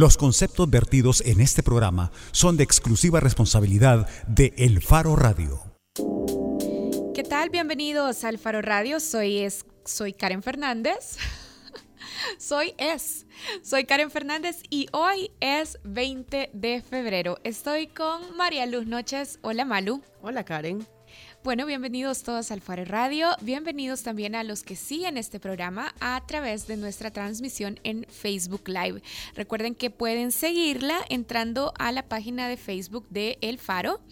[0.00, 5.60] Los conceptos vertidos en este programa son de exclusiva responsabilidad de El Faro Radio.
[7.14, 7.50] ¿Qué tal?
[7.50, 8.98] Bienvenidos al Faro Radio.
[8.98, 11.18] Soy, es, soy Karen Fernández.
[12.38, 13.26] soy es.
[13.62, 17.36] Soy Karen Fernández y hoy es 20 de febrero.
[17.44, 19.38] Estoy con María Luz Noches.
[19.42, 20.00] Hola Malu.
[20.22, 20.88] Hola Karen.
[21.42, 26.22] Bueno, bienvenidos todos al Faro Radio, bienvenidos también a los que siguen este programa a
[26.26, 29.02] través de nuestra transmisión en Facebook Live.
[29.34, 34.02] Recuerden que pueden seguirla entrando a la página de Facebook de El Faro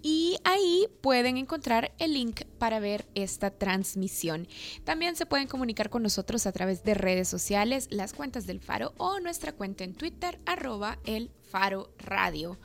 [0.00, 4.48] y ahí pueden encontrar el link para ver esta transmisión.
[4.82, 8.94] También se pueden comunicar con nosotros a través de redes sociales, las cuentas del Faro
[8.96, 12.56] o nuestra cuenta en Twitter, arroba el Faro Radio.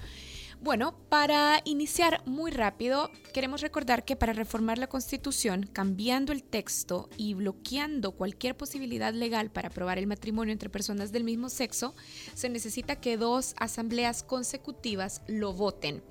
[0.66, 7.08] Bueno, para iniciar muy rápido, queremos recordar que para reformar la Constitución, cambiando el texto
[7.18, 11.94] y bloqueando cualquier posibilidad legal para aprobar el matrimonio entre personas del mismo sexo,
[12.34, 16.04] se necesita que dos asambleas consecutivas lo voten.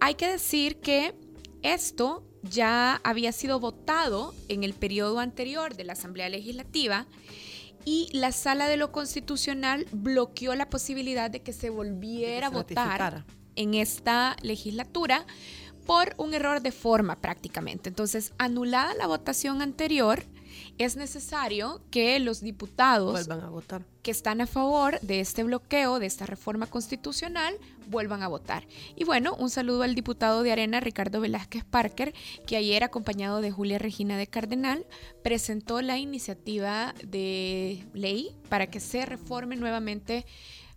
[0.00, 1.14] Hay que decir que
[1.62, 7.06] esto ya había sido votado en el periodo anterior de la Asamblea Legislativa
[7.86, 13.24] y la Sala de lo Constitucional bloqueó la posibilidad de que se volviera a votar
[13.56, 15.26] en esta legislatura
[15.86, 17.88] por un error de forma prácticamente.
[17.88, 20.24] Entonces, anulada la votación anterior,
[20.78, 23.84] es necesario que los diputados vuelvan a votar.
[24.02, 27.54] que están a favor de este bloqueo, de esta reforma constitucional,
[27.86, 28.66] vuelvan a votar.
[28.96, 32.14] Y bueno, un saludo al diputado de Arena, Ricardo Velázquez Parker,
[32.46, 34.86] que ayer, acompañado de Julia Regina de Cardenal,
[35.22, 40.24] presentó la iniciativa de ley para que se reforme nuevamente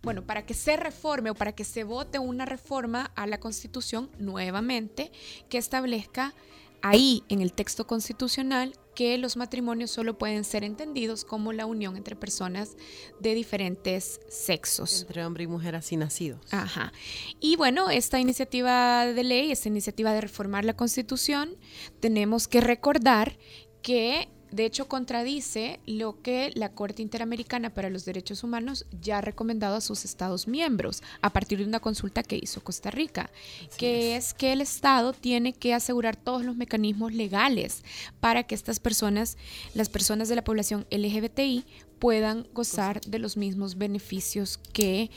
[0.02, 4.10] bueno, para que se reforme o para que se vote una reforma a la Constitución
[4.18, 5.10] nuevamente
[5.48, 6.34] que establezca
[6.82, 11.96] ahí en el texto constitucional que los matrimonios solo pueden ser entendidos como la unión
[11.96, 12.76] entre personas
[13.20, 15.02] de diferentes sexos.
[15.02, 16.40] Entre hombre y mujer así nacidos.
[16.50, 16.92] Ajá.
[17.40, 21.56] Y bueno, esta iniciativa de ley, esta iniciativa de reformar la Constitución,
[22.00, 23.38] tenemos que recordar
[23.82, 29.20] que de hecho, contradice lo que la Corte Interamericana para los Derechos Humanos ya ha
[29.20, 33.30] recomendado a sus Estados miembros a partir de una consulta que hizo Costa Rica,
[33.76, 34.32] que es.
[34.32, 37.84] que el Estado tiene que asegurar todos los mecanismos legales
[38.20, 39.36] para que estas personas,
[39.74, 41.64] las personas de la población LGBTI,
[41.98, 45.10] puedan gozar de los mismos beneficios que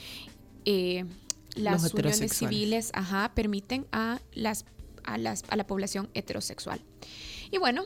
[0.66, 1.06] eh,
[1.56, 4.66] las uniones civiles ajá, permiten a, las,
[5.04, 6.82] a, las, a la población heterosexual.
[7.52, 7.86] Y bueno,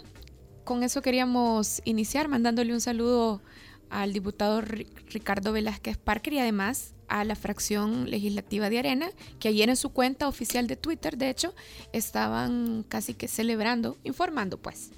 [0.66, 3.42] con eso queríamos iniciar, mandándole un saludo
[3.90, 9.10] al diputado Ricardo Velázquez Parker y además a la fracción legislativa de Arena,
[9.40, 11.54] que ayer en su cuenta oficial de Twitter, de hecho,
[11.94, 14.92] estaban casi que celebrando, informando pues,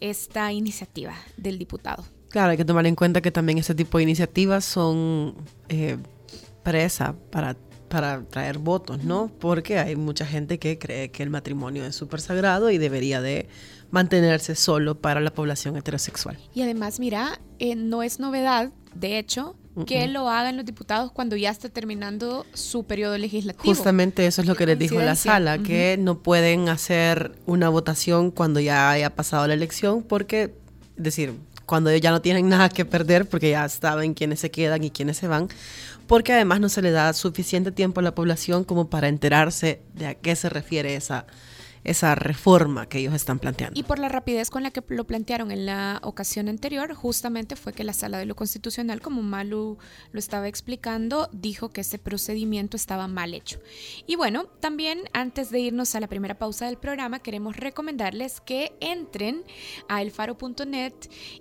[0.00, 2.04] esta iniciativa del diputado.
[2.30, 5.36] Claro, hay que tomar en cuenta que también este tipo de iniciativas son
[5.68, 5.98] eh,
[6.62, 7.54] presa para
[7.88, 9.30] para traer votos, ¿no?
[9.40, 13.48] Porque hay mucha gente que cree que el matrimonio es súper sagrado y debería de
[13.90, 16.38] mantenerse solo para la población heterosexual.
[16.54, 21.36] Y además, mira, eh, no es novedad, de hecho, que lo hagan los diputados cuando
[21.36, 23.64] ya está terminando su periodo legislativo.
[23.64, 28.30] Justamente eso es lo que les dijo la sala, que no pueden hacer una votación
[28.30, 30.54] cuando ya haya pasado la elección, porque,
[30.96, 31.34] es decir,
[31.66, 35.18] cuando ya no tienen nada que perder, porque ya saben quiénes se quedan y quiénes
[35.18, 35.48] se van,
[36.06, 40.06] porque además no se le da suficiente tiempo a la población como para enterarse de
[40.06, 41.26] a qué se refiere esa
[41.86, 43.78] esa reforma que ellos están planteando.
[43.78, 47.72] Y por la rapidez con la que lo plantearon en la ocasión anterior, justamente fue
[47.72, 49.78] que la Sala de lo Constitucional, como Malu
[50.10, 53.60] lo estaba explicando, dijo que ese procedimiento estaba mal hecho.
[54.06, 58.76] Y bueno, también antes de irnos a la primera pausa del programa, queremos recomendarles que
[58.80, 59.44] entren
[59.88, 60.94] a elfaro.net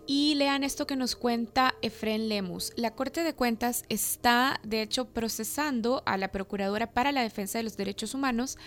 [0.05, 2.71] y lean esto que nos cuenta Efren Lemus.
[2.75, 7.63] La Corte de Cuentas está, de hecho, procesando a la Procuradora para la Defensa de
[7.63, 8.57] los Derechos Humanos,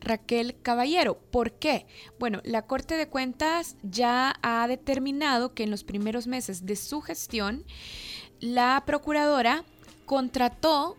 [0.00, 1.86] Raquel Caballero ¿Por qué?
[2.18, 7.00] Bueno, la Corte de Cuentas ya ha determinado que en los primeros meses de su
[7.00, 7.64] gestión,
[8.40, 9.64] la procuradora
[10.06, 10.96] contrató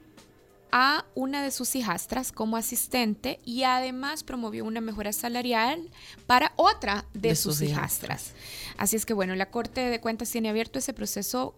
[0.71, 5.89] a una de sus hijastras como asistente y además promovió una mejora salarial
[6.27, 8.33] para otra de, sus, hijastras.
[8.77, 11.55] Así es que bueno, la Corte de Cuentas tiene abierto ese proceso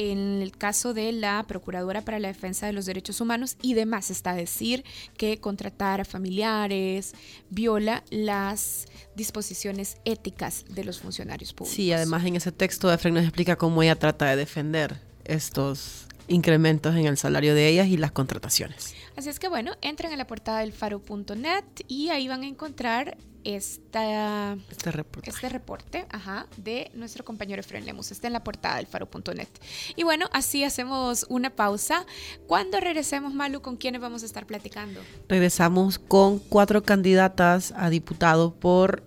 [0.00, 4.10] en el caso de la Procuradora para la Defensa de los Derechos Humanos y demás
[4.10, 4.82] está decir
[5.18, 7.12] que contratar a familiares
[7.50, 11.76] viola las disposiciones éticas de los funcionarios públicos.
[11.76, 16.96] Sí, además en ese texto Efren nos explica cómo ella trata de defender estos incrementos
[16.96, 18.94] en el salario de ellas y las contrataciones.
[19.16, 23.18] Así es que bueno, entren a la portada del faro.net y ahí van a encontrar
[23.44, 28.12] esta, este reporte, este reporte ajá, de nuestro compañero Efraín Lemus.
[28.12, 29.48] Está en la portada del faro.net.
[29.96, 32.06] Y bueno, así hacemos una pausa.
[32.46, 35.00] Cuando regresemos, Malu, ¿con quiénes vamos a estar platicando?
[35.28, 39.02] Regresamos con cuatro candidatas a diputado por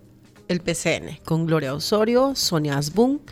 [0.48, 3.22] el PCN, con Gloria Osorio, Sonia Asbun,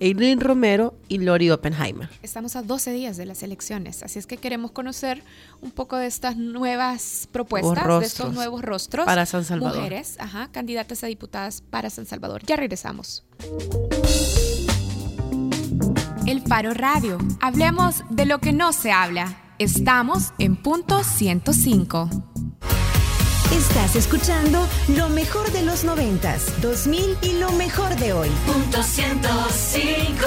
[0.00, 2.08] Eileen Romero y Lori Oppenheimer.
[2.22, 5.22] Estamos a 12 días de las elecciones, así es que queremos conocer
[5.60, 9.04] un poco de estas nuevas propuestas, de estos nuevos rostros.
[9.04, 9.76] Para San Salvador.
[9.76, 12.42] Mujeres, ajá, candidatas a diputadas para San Salvador.
[12.46, 13.24] Ya regresamos.
[16.26, 17.18] El Faro Radio.
[17.42, 19.36] Hablemos de lo que no se habla.
[19.58, 22.29] Estamos en punto 105.
[23.52, 24.64] Estás escuchando
[24.96, 28.28] lo mejor de los noventas, 2000 y lo mejor de hoy.
[28.46, 30.26] Punto 105.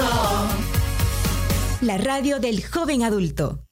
[1.80, 3.64] La radio del joven adulto.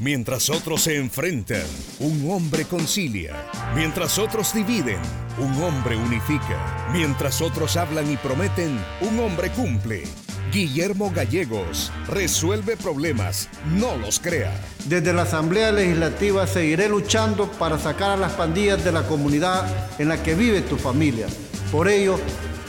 [0.00, 1.62] Mientras otros se enfrentan,
[2.00, 3.48] un hombre concilia.
[3.76, 4.98] Mientras otros dividen,
[5.38, 6.88] un hombre unifica.
[6.92, 10.02] Mientras otros hablan y prometen, un hombre cumple.
[10.54, 14.52] Guillermo Gallegos resuelve problemas, no los crea.
[14.84, 19.66] Desde la Asamblea Legislativa seguiré luchando para sacar a las pandillas de la comunidad
[19.98, 21.26] en la que vive tu familia.
[21.72, 22.20] Por ello,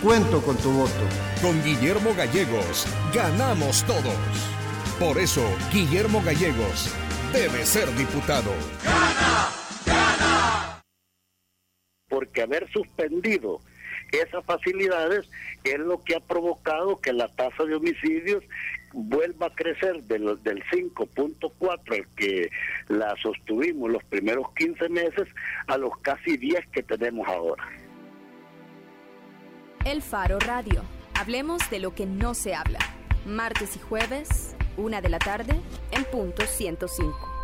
[0.01, 1.03] cuento con tu voto.
[1.43, 4.15] Con Guillermo Gallegos, ganamos todos.
[4.99, 6.89] Por eso, Guillermo Gallegos
[7.31, 8.49] debe ser diputado.
[8.83, 9.49] ¡Gana!
[9.85, 10.81] ¡Gana!
[12.09, 13.61] Porque haber suspendido
[14.11, 15.29] esas facilidades
[15.63, 18.43] es lo que ha provocado que la tasa de homicidios
[18.93, 22.49] vuelva a crecer del, del 5.4 el que
[22.87, 25.27] la sostuvimos los primeros 15 meses
[25.67, 27.67] a los casi 10 que tenemos ahora.
[29.85, 30.83] El Faro Radio.
[31.13, 32.79] Hablemos de lo que no se habla.
[33.25, 35.53] Martes y jueves, una de la tarde,
[35.91, 37.34] en punto 105.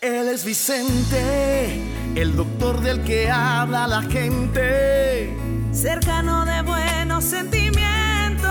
[0.00, 1.82] Él es Vicente,
[2.14, 5.36] el doctor del que habla la gente.
[5.72, 8.48] Cercano de buenos sentimientos.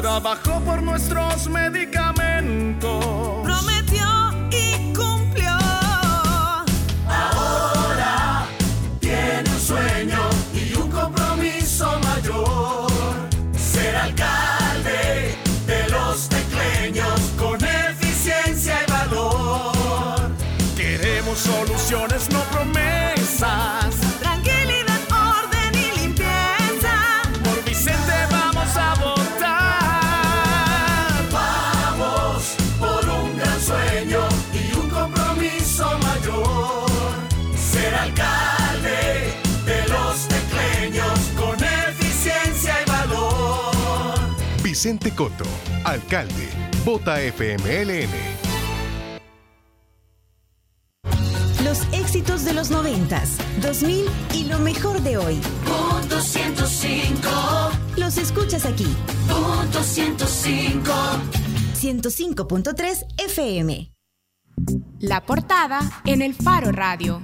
[0.00, 3.44] Trabajó por nuestros medicamentos.
[3.44, 3.87] Prometió
[23.38, 27.22] Tranquilidad, orden y limpieza.
[27.44, 30.32] Por Vicente vamos a votar.
[31.30, 36.90] Vamos por un gran sueño y un compromiso mayor.
[37.56, 39.32] Ser alcalde
[39.64, 44.18] de los tecleños con eficiencia y valor.
[44.64, 45.44] Vicente Coto,
[45.84, 46.48] alcalde.
[46.84, 48.47] Vota FMLN.
[52.98, 55.40] Noventas, 2000 y lo mejor de hoy.
[55.64, 57.28] Punto 105.
[57.96, 58.86] Los escuchas aquí.
[59.28, 60.92] Punto 105.
[61.74, 63.92] 105.3 FM.
[65.00, 67.22] La portada en el Faro Radio.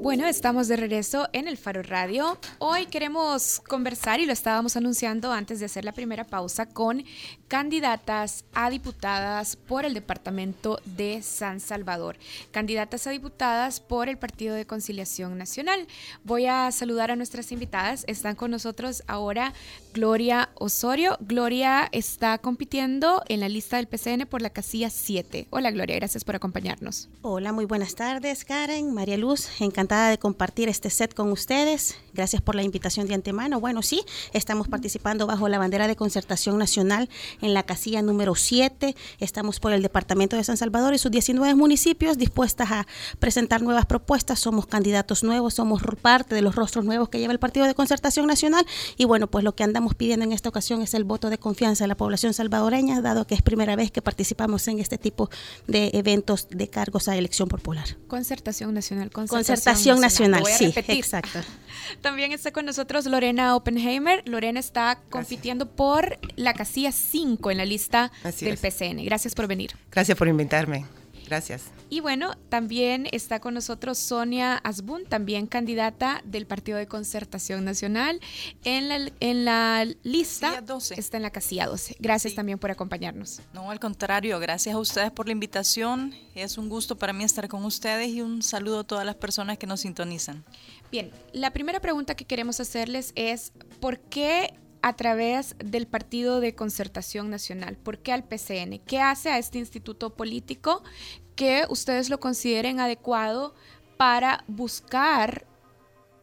[0.00, 2.38] Bueno, estamos de regreso en el Faro Radio.
[2.60, 7.02] Hoy queremos conversar y lo estábamos anunciando antes de hacer la primera pausa con
[7.48, 12.16] candidatas a diputadas por el Departamento de San Salvador.
[12.52, 15.88] Candidatas a diputadas por el Partido de Conciliación Nacional.
[16.22, 18.04] Voy a saludar a nuestras invitadas.
[18.06, 19.52] Están con nosotros ahora
[19.92, 21.16] Gloria Osorio.
[21.20, 25.48] Gloria está compitiendo en la lista del PCN por la casilla 7.
[25.50, 27.08] Hola Gloria, gracias por acompañarnos.
[27.22, 29.48] Hola, muy buenas tardes Karen, María Luz.
[29.60, 31.96] Encantada de compartir este set con ustedes.
[32.14, 33.60] Gracias por la invitación de antemano.
[33.60, 34.02] Bueno, sí,
[34.32, 37.08] estamos participando bajo la bandera de concertación nacional
[37.40, 38.96] en la casilla número 7.
[39.20, 42.86] Estamos por el departamento de San Salvador y sus 19 municipios dispuestas a
[43.18, 44.40] presentar nuevas propuestas.
[44.40, 48.26] Somos candidatos nuevos, somos parte de los rostros nuevos que lleva el Partido de Concertación
[48.26, 48.66] Nacional.
[48.96, 51.84] Y bueno, pues lo que andamos pidiendo en esta ocasión es el voto de confianza
[51.84, 55.30] de la población salvadoreña, dado que es primera vez que participamos en este tipo
[55.66, 57.96] de eventos de cargos a elección popular.
[58.06, 59.10] Concertación Nacional.
[59.10, 61.40] Concertación Nacional, sí, exacto.
[62.00, 64.22] También está con nosotros Lorena Oppenheimer.
[64.26, 69.04] Lorena está compitiendo por la casilla 5 en la lista del PCN.
[69.04, 69.72] Gracias por venir.
[69.90, 70.86] Gracias por invitarme.
[71.28, 71.64] Gracias.
[71.90, 78.20] Y bueno, también está con nosotros Sonia Asbun, también candidata del Partido de Concertación Nacional.
[78.64, 80.98] En la, en la lista 12.
[80.98, 81.96] está en la casilla 12.
[81.98, 83.40] Gracias también por acompañarnos.
[83.52, 86.14] No, al contrario, gracias a ustedes por la invitación.
[86.34, 89.58] Es un gusto para mí estar con ustedes y un saludo a todas las personas
[89.58, 90.44] que nos sintonizan.
[90.90, 96.54] Bien, la primera pregunta que queremos hacerles es, ¿por qué a través del Partido de
[96.54, 97.76] Concertación Nacional.
[97.76, 98.80] ¿Por qué al PCN?
[98.86, 100.82] ¿Qué hace a este instituto político
[101.36, 103.54] que ustedes lo consideren adecuado
[103.96, 105.46] para buscar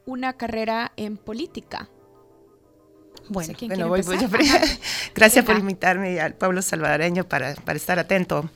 [0.05, 1.89] una carrera en política?
[3.27, 4.01] Bueno, voy,
[5.15, 8.49] gracias por invitarme al pueblo salvadoreño para, para, estar atento.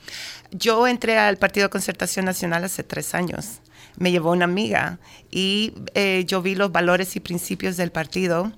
[0.52, 3.62] Yo entré al Partido de Concertación Nacional hace tres años.
[3.98, 5.00] Me llevó una amiga
[5.32, 8.52] y eh, yo vi los valores y principios del partido.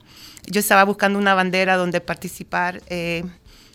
[0.46, 2.82] Yo estaba buscando una bandera donde participar.
[2.88, 3.24] Eh,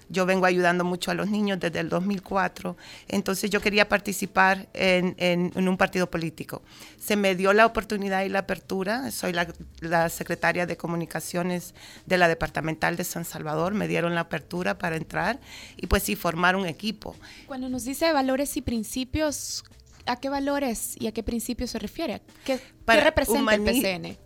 [0.09, 2.77] yo vengo ayudando mucho a los niños desde el 2004,
[3.09, 6.63] entonces yo quería participar en, un partido político.
[6.99, 11.75] Se me dio la oportunidad y la apertura, soy la, secretaria de comunicaciones
[12.07, 15.41] de la departamental de San Salvador, me dieron la apertura para entrar
[15.77, 17.17] y pues sí, formar un equipo.
[17.47, 19.65] Cuando nos dice valores y principios,
[20.07, 22.23] ¿a qué valores y a qué principios se refiere?
[22.45, 24.26] ¿Qué, representa el PCN?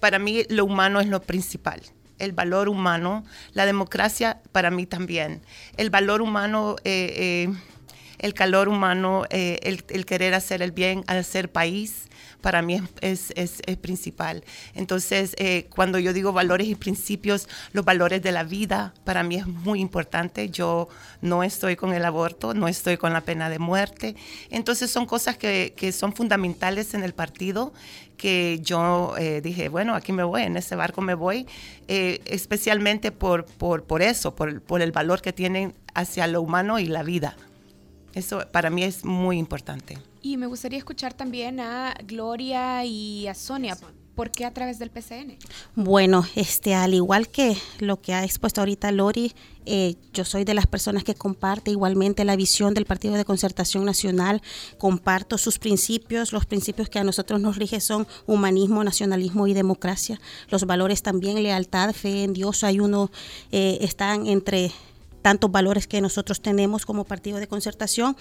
[0.00, 1.82] Para mí lo humano es lo principal
[2.22, 5.42] el valor humano, la democracia para mí también,
[5.76, 7.54] el valor humano, eh, eh,
[8.18, 12.04] el calor humano, eh, el, querer hacer el bien ser país,
[12.40, 14.44] para mí es, es, principal.
[14.74, 15.34] Entonces,
[15.70, 19.80] cuando yo digo valores y principios, los valores de la vida, para mí es muy
[19.80, 20.50] importante.
[20.50, 20.88] Yo
[21.20, 24.16] no estoy con el aborto, no estoy con la pena de muerte.
[24.50, 27.72] Entonces, son cosas que, que son fundamentales en el partido
[28.22, 31.44] que yo eh, dije, bueno, aquí me voy, en ese barco me voy,
[31.88, 36.78] eh, especialmente por, por, por eso, por, por, el valor que tienen hacia lo humano
[36.78, 37.36] y la vida.
[38.14, 39.98] Eso para mí es muy importante.
[40.22, 43.76] Y me gustaría escuchar también a Gloria y a Sonia.
[44.14, 45.38] ¿Por qué a través del PCN?
[45.74, 49.32] Bueno, este, al igual que lo que ha expuesto ahorita Lori,
[49.64, 53.86] eh, yo soy de las personas que comparte igualmente la visión del Partido de Concertación
[53.86, 54.42] Nacional,
[54.76, 60.20] comparto sus principios, los principios que a nosotros nos rige son humanismo, nacionalismo y democracia,
[60.50, 63.10] los valores también, lealtad, fe en Dios, hay uno,
[63.50, 64.72] eh, están entre
[65.22, 68.16] tantos valores que nosotros tenemos como Partido de Concertación.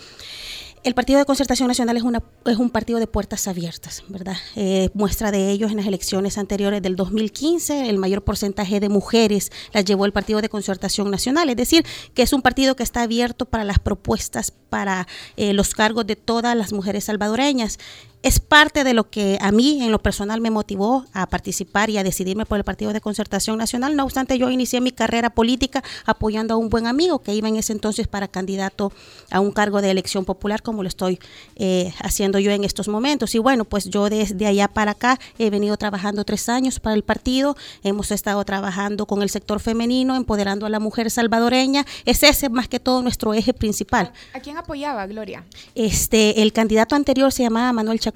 [0.83, 4.38] El Partido de Concertación Nacional es, una, es un partido de puertas abiertas, ¿verdad?
[4.55, 9.51] Eh, muestra de ellos en las elecciones anteriores del 2015, el mayor porcentaje de mujeres
[9.73, 11.85] las llevó el Partido de Concertación Nacional, es decir,
[12.15, 15.07] que es un partido que está abierto para las propuestas, para
[15.38, 17.77] eh, los cargos de todas las mujeres salvadoreñas
[18.24, 21.98] es parte de lo que a mí en lo personal me motivó a participar y
[21.98, 23.96] a decidirme por el Partido de Concertación Nacional.
[23.96, 27.56] No obstante, yo inicié mi carrera política apoyando a un buen amigo que iba en
[27.56, 28.92] ese entonces para candidato
[29.32, 31.20] a un cargo de elección popular, como lo estoy
[31.56, 33.34] eh, haciendo yo en estos momentos.
[33.34, 37.04] Y bueno, pues yo desde allá para acá he venido trabajando tres años para el
[37.04, 37.56] partido.
[37.84, 41.86] Hemos estado trabajando con el sector femenino, empoderando a la mujer salvadoreña.
[42.06, 44.12] Es ese más que todo nuestro eje principal.
[44.34, 45.44] ¿A quién apoyaba, Gloria?
[45.74, 48.11] Este, el candidato anterior se llamaba Manuel Chacón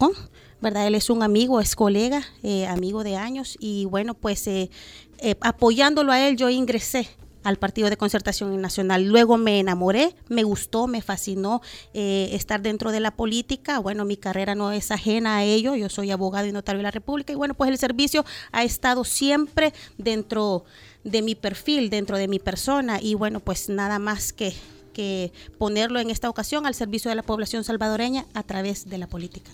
[0.62, 0.88] ¿verdad?
[0.88, 4.70] Él es un amigo, es colega, eh, amigo de años y bueno, pues eh,
[5.20, 7.10] eh, apoyándolo a él yo ingresé
[7.44, 9.04] al Partido de Concertación Nacional.
[9.04, 11.62] Luego me enamoré, me gustó, me fascinó
[11.94, 13.78] estar dentro de la política.
[13.78, 16.92] Bueno, mi carrera no es ajena a ello, yo soy abogado y notario de la
[16.92, 20.66] República y bueno, pues el servicio ha estado siempre dentro
[21.04, 24.56] de mi perfil, dentro de mi persona y bueno, pues nada más que,
[24.92, 29.06] que ponerlo en esta ocasión al servicio de la población salvadoreña a través de la
[29.06, 29.52] política.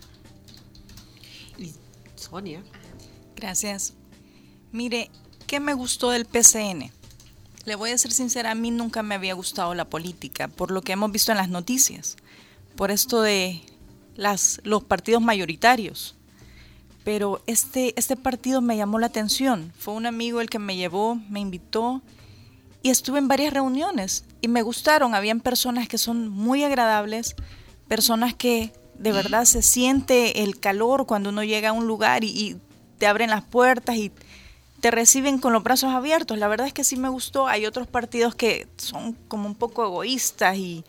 [3.36, 3.94] Gracias.
[4.72, 5.12] Mire,
[5.48, 6.92] ¿qué me gustó del PCN?
[7.66, 10.82] Le voy a ser sincera, a mí nunca me había gustado la política, por lo
[10.82, 12.16] que hemos visto en las noticias,
[12.76, 13.62] por esto de
[14.16, 16.16] las, los partidos mayoritarios.
[17.04, 19.74] Pero este, este partido me llamó la atención.
[19.78, 22.02] Fue un amigo el que me llevó, me invitó
[22.84, 25.14] y estuve en varias reuniones y me gustaron.
[25.16, 27.36] Habían personas que son muy agradables,
[27.88, 28.72] personas que
[29.02, 32.58] de verdad se siente el calor cuando uno llega a un lugar y,
[33.00, 34.12] te abren las puertas y
[34.80, 36.38] te reciben con los brazos abiertos.
[36.38, 37.48] La verdad es que sí me gustó.
[37.48, 40.86] Hay otros partidos que son como un poco egoístas y,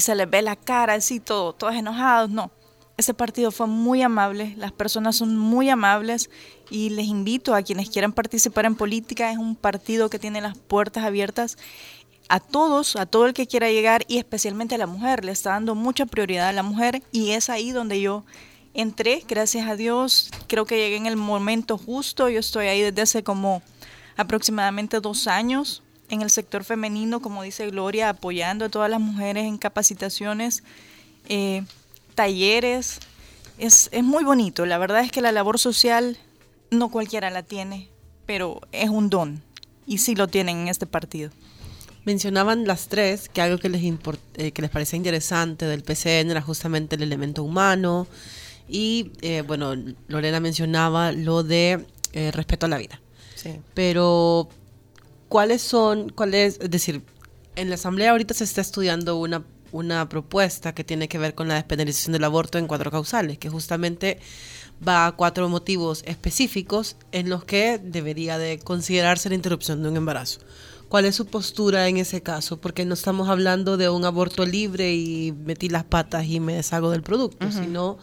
[0.00, 2.28] se les ve la cara así, todo, todos enojados.
[2.28, 2.50] No,
[2.96, 6.28] ese partido fue muy amable, las personas son muy amables
[6.70, 9.30] y les invito a quienes quieran participar en política.
[9.30, 11.56] Es un partido que tiene las puertas abiertas
[12.28, 15.24] a todos, a todo el que quiera llegar y especialmente a la mujer.
[15.24, 18.24] Le está dando mucha prioridad a la mujer y es ahí donde yo
[18.74, 20.30] entré, gracias a Dios.
[20.46, 22.28] Creo que llegué en el momento justo.
[22.28, 23.62] Yo estoy ahí desde hace como
[24.16, 29.44] aproximadamente dos años en el sector femenino, como dice Gloria, apoyando a todas las mujeres
[29.44, 30.62] en capacitaciones,
[31.28, 31.64] eh,
[32.14, 33.00] talleres.
[33.58, 34.66] Es, es muy bonito.
[34.66, 36.18] La verdad es que la labor social
[36.70, 37.88] no cualquiera la tiene,
[38.26, 39.42] pero es un don
[39.86, 41.30] y sí lo tienen en este partido.
[42.04, 46.42] Mencionaban las tres que algo que les, eh, que les parecía interesante del PCN era
[46.42, 48.06] justamente el elemento humano
[48.68, 49.74] y, eh, bueno,
[50.08, 53.00] Lorena mencionaba lo de eh, respeto a la vida.
[53.34, 53.60] Sí.
[53.74, 54.48] Pero,
[55.28, 57.02] cuáles son, cuáles, es decir,
[57.56, 61.48] en la Asamblea ahorita se está estudiando una, una propuesta que tiene que ver con
[61.48, 64.18] la despenalización del aborto en cuatro causales, que justamente
[64.86, 69.96] va a cuatro motivos específicos en los que debería de considerarse la interrupción de un
[69.96, 70.40] embarazo.
[70.88, 72.60] ¿Cuál es su postura en ese caso?
[72.60, 76.90] Porque no estamos hablando de un aborto libre y metí las patas y me deshago
[76.90, 77.98] del producto, sino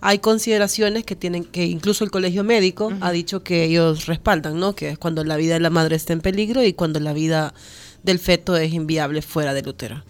[0.00, 4.74] hay consideraciones que tienen que incluso el colegio médico ha dicho que ellos respaldan, ¿no?
[4.74, 7.54] Que es cuando la vida de la madre está en peligro y cuando la vida
[8.02, 10.04] del feto es inviable fuera del útero.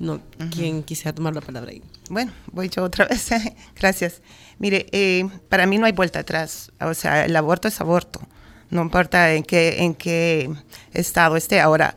[0.00, 1.82] No, ¿quién quisiera tomar la palabra ahí?
[2.08, 3.28] Bueno, voy yo otra vez.
[3.78, 4.22] Gracias.
[4.58, 6.72] Mire, eh, para mí no hay vuelta atrás.
[6.80, 8.20] O sea, el aborto es aborto.
[8.70, 10.50] No importa en qué, en qué
[10.92, 11.60] estado esté.
[11.60, 11.96] Ahora,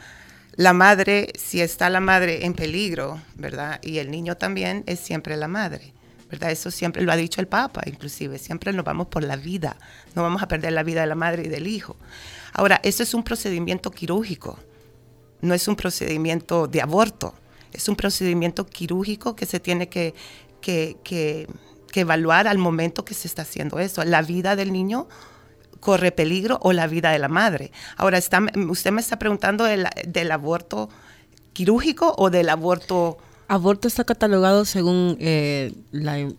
[0.55, 3.79] la madre, si está la madre en peligro, ¿verdad?
[3.83, 5.93] Y el niño también, es siempre la madre.
[6.33, 6.49] ¿verdad?
[6.49, 8.39] Eso siempre lo ha dicho el Papa, inclusive.
[8.39, 9.77] Siempre nos vamos por la vida.
[10.15, 11.95] No vamos a perder la vida de la madre y del hijo.
[12.53, 14.57] Ahora, eso es un procedimiento quirúrgico.
[15.41, 17.35] No es un procedimiento de aborto.
[17.71, 20.15] Es un procedimiento quirúrgico que se tiene que,
[20.59, 21.47] que, que,
[21.91, 24.03] que evaluar al momento que se está haciendo eso.
[24.03, 25.07] La vida del niño
[25.83, 27.73] corre peligro o la vida de la madre.
[27.97, 30.89] Ahora, está, usted me está preguntando del, del aborto
[31.51, 33.17] quirúrgico o del aborto...
[33.49, 36.29] Aborto está catalogado según eh, la,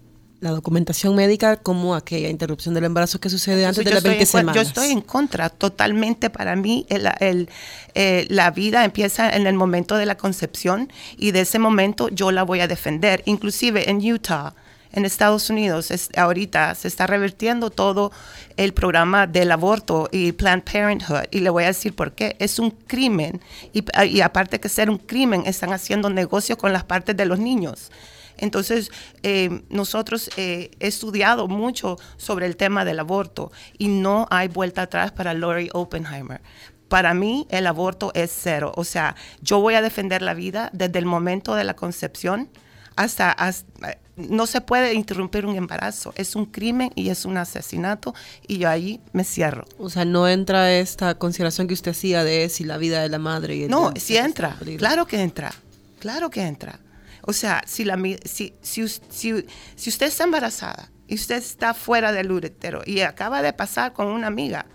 [0.40, 4.54] la, documentación médica como aquella interrupción del embarazo que sucede antes de las 20 semanas.
[4.54, 7.50] Yo estoy en contra, totalmente para mí el, el,
[7.94, 12.32] eh, la vida empieza en el momento de la concepción y de ese momento yo
[12.32, 13.22] la voy a defender.
[13.26, 14.54] Inclusive en Utah,
[14.94, 18.12] en Estados Unidos ahorita se está revirtiendo todo
[18.56, 21.24] el programa del aborto y Planned Parenthood.
[21.32, 22.36] Y le voy a decir por qué.
[22.38, 23.40] Es un crimen.
[23.72, 27.40] Y, y aparte que ser un crimen, están haciendo negocio con las partes de los
[27.40, 27.90] niños.
[28.36, 28.90] Entonces,
[29.22, 34.82] eh, nosotros eh, he estudiado mucho sobre el tema del aborto y no hay vuelta
[34.82, 36.40] atrás para Lori Oppenheimer.
[36.88, 38.72] Para mí, el aborto es cero.
[38.76, 42.48] O sea, yo voy a defender la vida desde el momento de la concepción
[42.96, 46.12] hasta, hasta no se puede interrumpir un embarazo.
[46.16, 48.14] Es un crimen y es un asesinato
[48.46, 49.64] y yo ahí me cierro.
[49.78, 53.18] O sea, no entra esta consideración que usted hacía de si la vida de la
[53.18, 54.56] madre y el No, sí entra.
[54.78, 55.52] Claro que entra.
[55.98, 56.80] Claro que entra.
[57.22, 62.12] O sea, si, la, si, si, si, si usted está embarazada y usted está fuera
[62.12, 64.66] del útero y acaba de pasar con una amiga,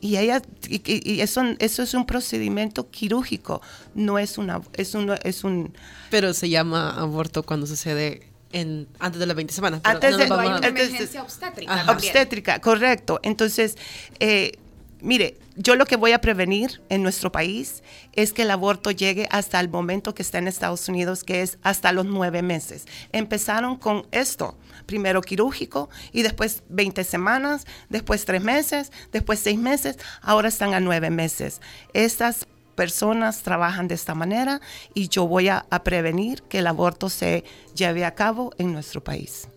[0.00, 3.60] y ella y, y, eso eso es un procedimiento quirúrgico
[3.94, 5.74] no es una es un es un
[6.10, 9.80] pero se llama aborto cuando sucede en, antes de las 20 semanas.
[9.84, 11.72] Antes no de hay una emergencia obstétrica.
[11.72, 11.92] Ajá.
[11.92, 13.20] Obstétrica, correcto.
[13.22, 13.76] Entonces,
[14.18, 14.58] eh,
[15.00, 17.82] mire, yo lo que voy a prevenir en nuestro país
[18.14, 21.58] es que el aborto llegue hasta el momento que está en Estados Unidos, que es
[21.62, 22.86] hasta los nueve meses.
[23.12, 29.98] Empezaron con esto, primero quirúrgico y después 20 semanas, después tres meses, después seis meses,
[30.22, 31.60] ahora están a nueve meses.
[31.92, 32.46] Estas
[32.80, 34.62] personas trabajan de esta manera
[34.94, 39.04] y yo voy a, a, prevenir que el aborto se lleve a cabo en nuestro
[39.04, 39.48] país.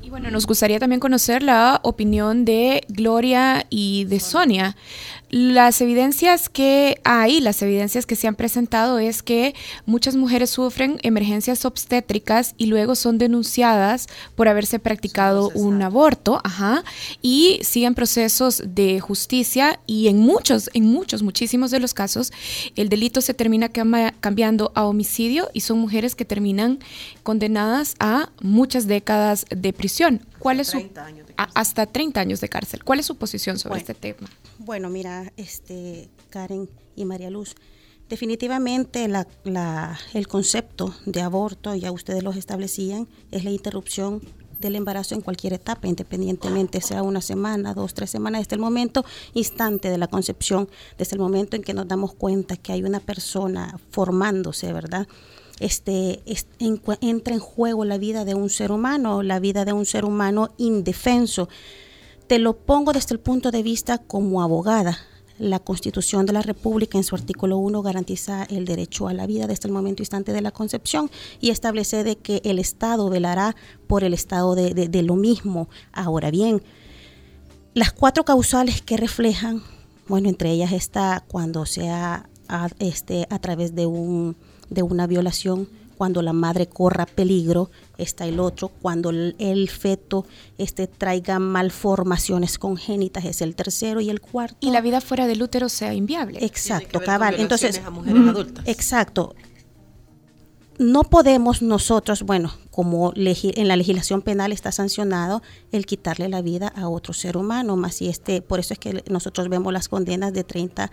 [0.00, 4.74] Y bueno, nos gustaría también conocer la opinión de Gloria y de Sonia.
[5.34, 9.54] Las evidencias que hay, las evidencias que se han presentado es que
[9.86, 16.84] muchas mujeres sufren emergencias obstétricas y luego son denunciadas por haberse practicado un aborto, ajá,
[17.22, 22.30] y siguen procesos de justicia y en muchos, en muchos, muchísimos de los casos,
[22.76, 26.78] el delito se termina cambiando a homicidio y son mujeres que terminan
[27.22, 30.20] condenadas a muchas décadas de prisión.
[30.42, 30.78] ¿Cuál es su,
[31.36, 32.82] a, hasta 30 años de cárcel?
[32.84, 34.28] ¿Cuál es su posición sobre bueno, este tema?
[34.58, 37.54] Bueno, mira, este, Karen y María Luz,
[38.08, 44.20] definitivamente la, la, el concepto de aborto, ya ustedes los establecían, es la interrupción
[44.62, 49.04] del embarazo en cualquier etapa, independientemente sea una semana, dos, tres semanas, desde el momento
[49.34, 53.00] instante de la concepción, desde el momento en que nos damos cuenta que hay una
[53.00, 55.06] persona formándose, ¿verdad?
[55.62, 56.22] Este,
[56.58, 60.04] en, entra en juego la vida de un ser humano, la vida de un ser
[60.04, 61.48] humano indefenso.
[62.26, 64.98] Te lo pongo desde el punto de vista como abogada.
[65.38, 69.46] La Constitución de la República en su artículo 1 garantiza el derecho a la vida
[69.46, 73.54] desde el momento instante de la concepción y establece de que el Estado velará
[73.86, 75.68] por el estado de, lo mismo.
[75.92, 76.60] Ahora bien,
[77.72, 79.62] las cuatro causales que reflejan,
[80.08, 82.28] bueno, entre ellas está cuando sea
[82.80, 84.36] este, a través de un
[84.72, 90.26] de una violación, cuando la madre corra peligro, está el otro, cuando el, el, feto
[90.58, 94.56] este, traiga malformaciones congénitas, es el tercero y el cuarto.
[94.60, 96.44] Y la vida fuera del útero sea inviable.
[96.44, 97.36] Exacto, cabal.
[97.38, 98.66] Entonces, mm, adultas.
[98.66, 99.36] exacto.
[100.78, 106.66] no podemos nosotros, bueno, como en la legislación penal está sancionado el quitarle la vida
[106.74, 110.32] a otro ser humano, más y este, por eso es que nosotros vemos las condenas
[110.32, 110.90] de 30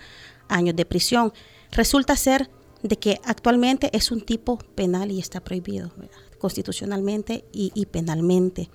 [0.49, 1.33] años de prisión.
[1.71, 2.49] Resulta ser
[2.83, 5.91] de que actualmente es un tipo penal y está prohibido
[6.37, 8.69] constitucionalmente y, penalmente.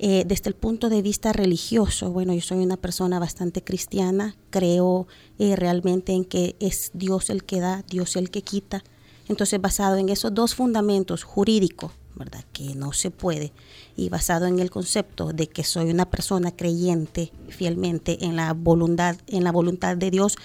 [0.00, 5.06] Eh, desde el punto de vista religioso, bueno, yo soy una persona bastante cristiana, creo
[5.38, 8.82] eh, realmente en que es Dios el que da, Dios el que quita.
[9.28, 12.44] Entonces, basado en esos dos fundamentos jurídicos, ¿verdad?
[12.52, 13.52] Que no se puede,
[13.96, 19.16] y basado en el concepto de que soy una persona creyente fielmente en la voluntad,
[19.28, 20.36] en la voluntad de Dios,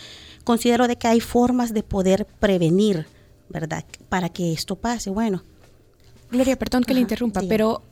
[0.49, 3.05] considero de que hay formas de poder prevenir,
[3.49, 3.85] ¿verdad?
[4.09, 5.11] Para que esto pase.
[5.11, 5.43] Bueno.
[6.31, 7.83] Gloria, perdón que le interrumpa, pero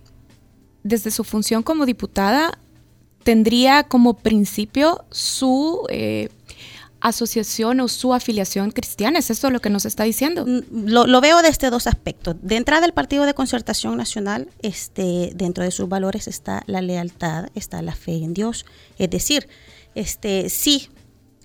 [0.82, 2.58] desde su función como diputada,
[3.24, 6.30] tendría como principio su eh,
[7.00, 9.20] asociación o su afiliación cristiana.
[9.20, 10.44] ¿Es esto lo que nos está diciendo?
[10.44, 12.38] Mm, lo, veo desde dos aspectos.
[12.42, 17.50] De entrada, el Partido de Concertación Nacional, este, dentro de sus valores está la lealtad,
[17.54, 18.66] está la fe en Dios.
[18.98, 19.48] Es decir,
[19.94, 20.90] este, sí,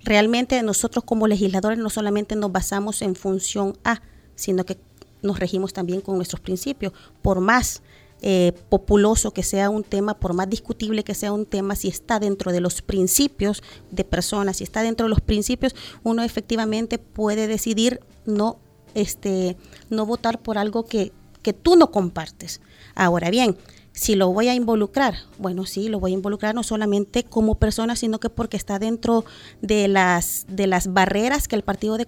[0.04, 4.02] realmente nosotros como legisladores no solamente nos basamos en función A,
[4.34, 4.78] sino que
[5.22, 6.92] nos regimos también con nuestros principios.
[7.22, 7.82] Por más
[8.20, 12.20] eh, populoso que sea un tema, por más discutible que sea un tema, si está
[12.20, 17.46] dentro de los principios de personas, si está dentro de los principios, uno efectivamente puede
[17.46, 18.58] decidir no,
[18.94, 19.56] este,
[19.90, 21.12] no votar por algo que,
[21.42, 22.60] que tú no compartes.
[22.94, 23.56] Ahora bien,
[23.92, 27.94] si lo voy a involucrar, bueno, sí, lo voy a involucrar no solamente como persona,
[27.94, 29.24] sino que porque está dentro
[29.60, 32.06] de las, de las barreras que el Partido de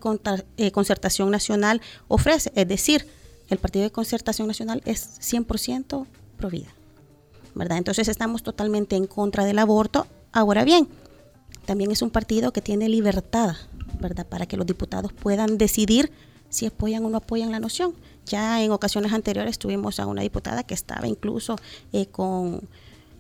[0.57, 2.53] eh, Concertación Nacional ofrece.
[2.55, 3.07] Es decir,
[3.51, 6.07] el Partido de Concertación Nacional es 100%
[6.39, 6.75] pro vida,
[7.55, 7.79] ¿verdad?
[7.79, 10.07] Entonces estamos totalmente en contra del aborto.
[10.33, 10.89] Ahora bien,
[11.67, 13.57] también es un partido que tiene libertad,
[14.01, 14.27] ¿verdad?
[14.27, 16.11] Para que los diputados puedan decidir
[16.55, 17.95] si apoyan o no apoyan la noción.
[18.27, 21.57] Ya en ocasiones anteriores tuvimos a una diputada que estaba incluso
[21.93, 22.69] eh, con...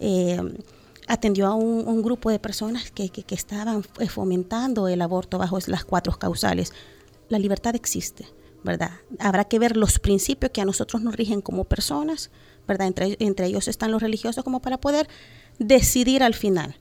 [0.00, 0.40] Eh,
[1.06, 6.18] atendió a un, grupo de personas que, que estaban fomentando el aborto bajo las cuatro
[6.18, 6.72] causales.
[7.28, 8.26] La libertad existe
[8.64, 8.92] ¿verdad?
[9.18, 12.30] Habrá que ver los principios que a nosotros nos rigen como personas,
[12.66, 12.88] ¿verdad?
[12.88, 15.06] Entre, entre ellos están los religiosos como para poder
[15.58, 16.76] decidir al final.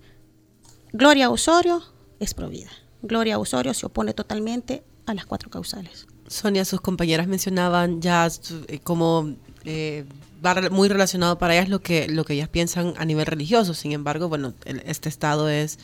[0.93, 1.83] Gloria Osorio
[2.19, 2.69] es provida.
[3.01, 6.07] Gloria Osorio se opone totalmente a las cuatro causales.
[6.33, 8.27] Sonia, sus compañeras mencionaban ya
[8.67, 10.05] eh, como eh,
[10.43, 13.73] va muy relacionado para ellas lo que, lo que ellas piensan a nivel religioso.
[13.73, 15.79] Sin embargo, bueno, este estado es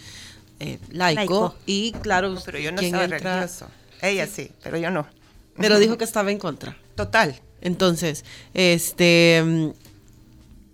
[0.60, 3.68] eh, laico, y claro, pero yo no soy religioso.
[4.02, 5.08] Ella sí, pero yo no.
[5.56, 6.78] Pero dijo que estaba en contra.
[6.96, 7.40] Total.
[7.62, 9.74] Entonces, este,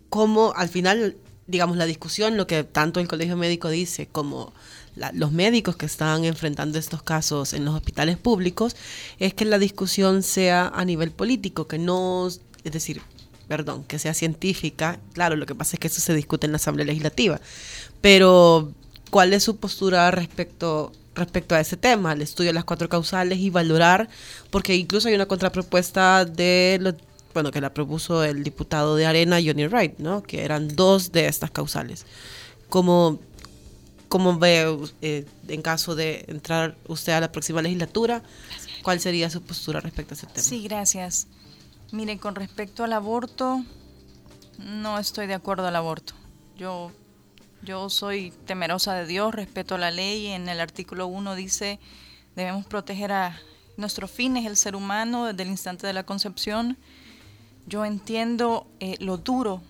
[0.10, 4.54] como al final, digamos, la discusión, lo que tanto el Colegio Médico dice como
[5.14, 8.76] los médicos que están enfrentando estos casos en los hospitales públicos,
[9.20, 13.02] es que la discusión sea a nivel político, que no, es decir,
[13.48, 15.00] perdón, que sea científica.
[15.14, 17.40] Claro, lo que pasa es que eso se discute en la Asamblea Legislativa.
[18.02, 18.72] Pero,
[19.10, 23.40] ¿cuál es su postura respecto respecto a ese tema, el estudio de las cuatro causales
[23.40, 24.10] y valorar,
[24.52, 26.94] porque incluso hay una contrapropuesta de,
[27.34, 30.22] bueno, que la propuso el diputado de Arena, Johnny Wright, ¿no?
[30.22, 32.06] Que eran dos de estas causales.
[32.70, 33.20] ¿Cómo,
[34.16, 38.24] cómo ve eh, en caso de entrar usted a la próxima legislatura?
[38.82, 40.42] ¿Cuál sería su postura respecto a ese tema?
[40.42, 41.28] Sí, gracias.
[41.92, 43.62] Mire, con respecto al aborto,
[44.58, 46.14] no estoy de acuerdo al aborto.
[46.58, 46.94] Yo
[47.62, 50.28] yo soy temerosa de Dios, respeto la ley.
[50.28, 51.78] En el artículo 1 dice,
[52.38, 53.38] debemos proteger a
[53.76, 56.78] nuestro fin es el ser humano desde el instante de la concepción.
[57.68, 59.62] Yo entiendo eh, lo duro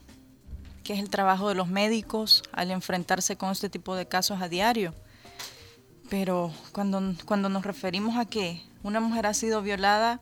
[0.86, 4.48] que es el trabajo de los médicos al enfrentarse con este tipo de casos a
[4.48, 4.94] diario.
[6.10, 10.22] Pero cuando, cuando nos referimos a que una mujer ha sido violada,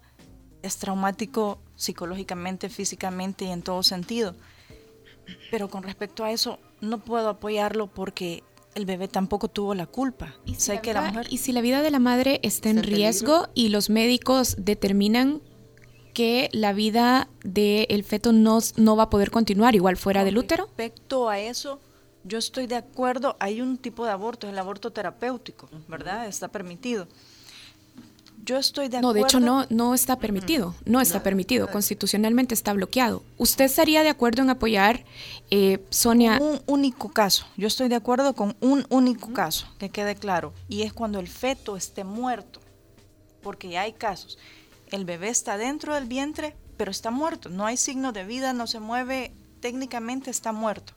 [0.61, 4.35] es traumático psicológicamente, físicamente y en todo sentido.
[5.51, 8.41] Pero con respecto a eso, no puedo apoyarlo porque
[8.73, 10.33] el bebé tampoco tuvo la culpa.
[10.45, 11.27] ¿Y si, que la mujer...
[11.29, 15.41] y si la vida de la madre está en riesgo y los médicos determinan
[16.13, 20.65] que la vida del feto no, no va a poder continuar igual fuera del útero?
[20.65, 21.79] Respecto a eso,
[22.23, 26.27] yo estoy de acuerdo, hay un tipo de aborto, el aborto terapéutico, ¿verdad?
[26.27, 27.07] Está permitido.
[28.45, 29.07] Yo estoy de acuerdo.
[29.07, 33.23] No, de hecho no, no está permitido, no está permitido, constitucionalmente está bloqueado.
[33.37, 35.05] ¿Usted estaría de acuerdo en apoyar,
[35.49, 36.39] eh, Sonia?
[36.41, 40.81] Un único caso, yo estoy de acuerdo con un único caso, que quede claro, y
[40.81, 42.59] es cuando el feto esté muerto,
[43.41, 44.37] porque ya hay casos.
[44.93, 48.67] El bebé está dentro del vientre, pero está muerto, no hay signo de vida, no
[48.67, 50.93] se mueve, técnicamente está muerto.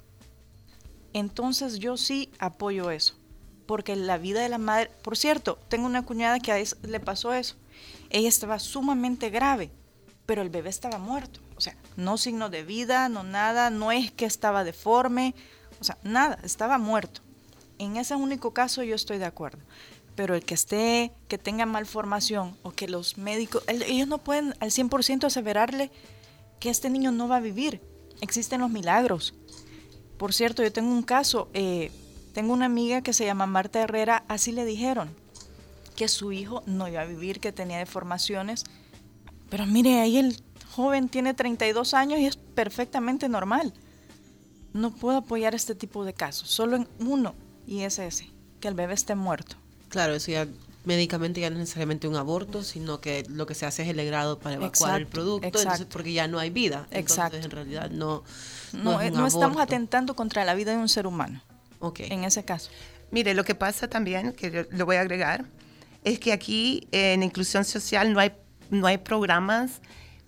[1.13, 3.15] Entonces yo sí apoyo eso
[3.67, 7.33] porque la vida de la madre, por cierto, tengo una cuñada que a le pasó
[7.33, 7.57] eso.
[8.11, 9.73] Ella estaba sumamente grave
[10.27, 11.41] pero el bebé estaba muerto.
[11.57, 15.35] O sea, no signo de vida, no nada, no es que estaba deforme,
[15.81, 17.23] o sea, nada, estaba muerto.
[17.79, 19.63] En ese único caso yo estoy de acuerdo.
[20.16, 24.70] Pero el que esté, que tenga malformación o que los médicos, ellos no pueden al
[24.70, 25.92] 100% aseverarle
[26.59, 27.81] que este niño no va a vivir.
[28.20, 29.35] Existen los milagros.
[30.16, 31.92] Por cierto, yo tengo un caso, eh,
[32.33, 35.14] tengo una amiga que se llama Marta Herrera, así le dijeron
[35.96, 38.64] que su hijo no iba a vivir, que tenía deformaciones.
[39.50, 43.72] Pero mire, ahí el joven tiene 32 años y es perfectamente normal.
[44.72, 47.35] No puedo apoyar este tipo de casos, solo en uno,
[47.66, 49.57] y es ese, que el bebé esté muerto.
[49.97, 50.47] Claro, eso ya
[50.85, 53.97] médicamente ya no es necesariamente un aborto, sino que lo que se hace es el
[53.97, 55.59] legrado para evacuar el producto,
[55.91, 56.87] porque ya no hay vida.
[56.91, 57.39] Exacto.
[57.39, 58.23] Entonces, en realidad no.
[58.75, 61.41] No, no, no estamos atentando contra la vida de un ser humano.
[61.79, 62.01] Ok.
[62.01, 62.69] En ese caso.
[63.11, 65.47] Mire, lo que pasa también, que lo voy a agregar,
[66.05, 68.33] es que aquí en inclusión social no hay,
[68.69, 69.81] no hay programas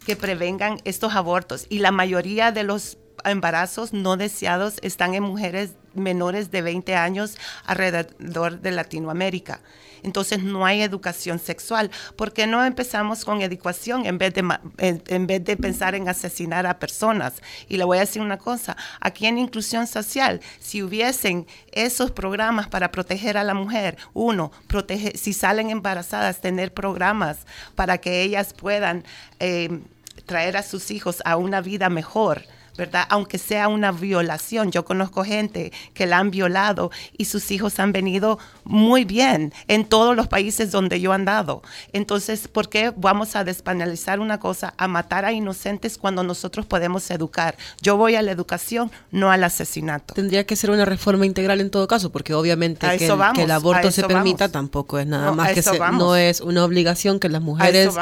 [0.06, 5.72] que prevengan estos abortos y la mayoría de los embarazos no deseados están en mujeres
[5.94, 9.60] menores de 20 años alrededor de Latinoamérica.
[10.02, 11.90] Entonces no hay educación sexual.
[12.16, 16.66] ¿Por qué no empezamos con educación en vez, de, en, vez de pensar en asesinar
[16.66, 17.34] a personas?
[17.68, 22.68] Y le voy a decir una cosa, aquí en inclusión social, si hubiesen esos programas
[22.68, 27.38] para proteger a la mujer, uno, proteger, si salen embarazadas, tener programas
[27.74, 29.04] para que ellas puedan
[29.40, 29.80] eh,
[30.26, 32.42] traer a sus hijos a una vida mejor
[32.78, 33.04] ¿verdad?
[33.10, 34.70] Aunque sea una violación.
[34.70, 39.84] Yo conozco gente que la han violado y sus hijos han venido muy bien en
[39.84, 41.60] todos los países donde yo he andado.
[41.92, 47.10] Entonces, ¿por qué vamos a despenalizar una cosa, a matar a inocentes cuando nosotros podemos
[47.10, 47.56] educar?
[47.82, 50.14] Yo voy a la educación, no al asesinato.
[50.14, 53.06] Tendría que ser una reforma integral en todo caso, porque obviamente que
[53.42, 55.62] el, aborto se permita tampoco es nada más que
[55.92, 57.92] no es una obligación que las mujeres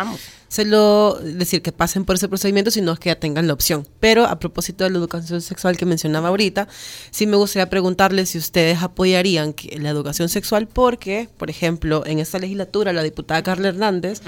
[0.48, 3.86] se lo decir que pasen por ese procedimiento, sino que ya tengan la opción.
[4.00, 6.68] Pero a propósito de la educación sexual que mencionaba ahorita,
[7.10, 12.38] sí me gustaría preguntarles si ustedes apoyarían la educación sexual, porque, por ejemplo, en esta
[12.38, 14.20] legislatura la diputada Carla Hernández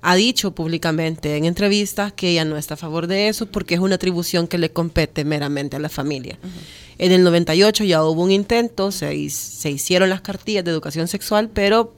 [0.00, 3.80] ha dicho públicamente en entrevistas que ella no está a favor de eso porque es
[3.80, 6.38] una atribución que le compete meramente a la familia.
[6.98, 11.50] En el 98 ya hubo un intento, se, se hicieron las cartillas de educación sexual,
[11.52, 11.92] pero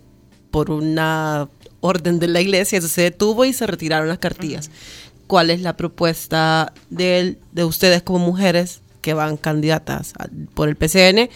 [0.50, 1.48] por una
[1.80, 4.70] orden de la iglesia, eso se detuvo y se retiraron las cartillas.
[5.26, 10.14] ¿Cuál es la propuesta de, de ustedes como mujeres que van candidatas
[10.54, 11.28] por el PCN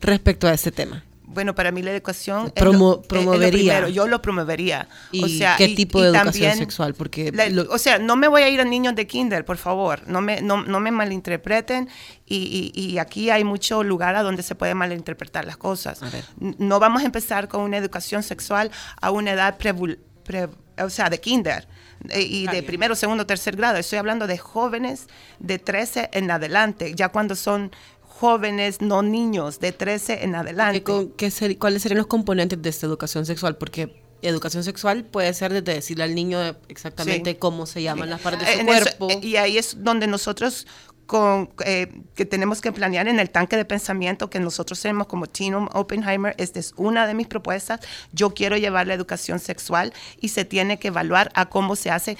[0.00, 1.04] respecto a este tema?
[1.32, 3.88] Bueno, para mí la educación promovería.
[3.88, 4.88] yo lo promovería.
[5.22, 6.94] o sea, ¿Qué tipo de educación sexual?
[6.94, 7.32] Porque
[7.70, 10.02] o sea, no me voy a ir a niños de kinder, por favor.
[10.08, 11.88] No me, no, no me malinterpreten.
[12.26, 16.00] Y, y, aquí hay mucho lugar a donde se puede malinterpretar las cosas.
[16.38, 21.20] No vamos a empezar con una educación sexual a una edad pre, o sea, de
[21.20, 21.66] kinder
[22.10, 23.78] eh, y de primero, segundo, tercer grado.
[23.78, 25.06] Estoy hablando de jóvenes
[25.38, 27.72] de 13 en adelante, ya cuando son
[28.10, 30.84] jóvenes, no niños, de 13 en adelante.
[31.16, 33.56] ¿Qué, ¿Cuáles serían los componentes de esta educación sexual?
[33.56, 38.46] Porque educación sexual puede ser desde decirle al niño exactamente cómo se llaman las partes
[38.46, 39.10] de su cuerpo.
[39.10, 40.66] Eh, y ahí es donde nosotros
[41.06, 45.26] con, eh, que tenemos que planear en el tanque de pensamiento que nosotros tenemos como
[45.26, 46.34] Tino Oppenheimer.
[46.38, 47.80] Esta es una de mis propuestas.
[48.12, 52.16] Yo quiero llevar la educación sexual y se tiene que evaluar a cómo se hace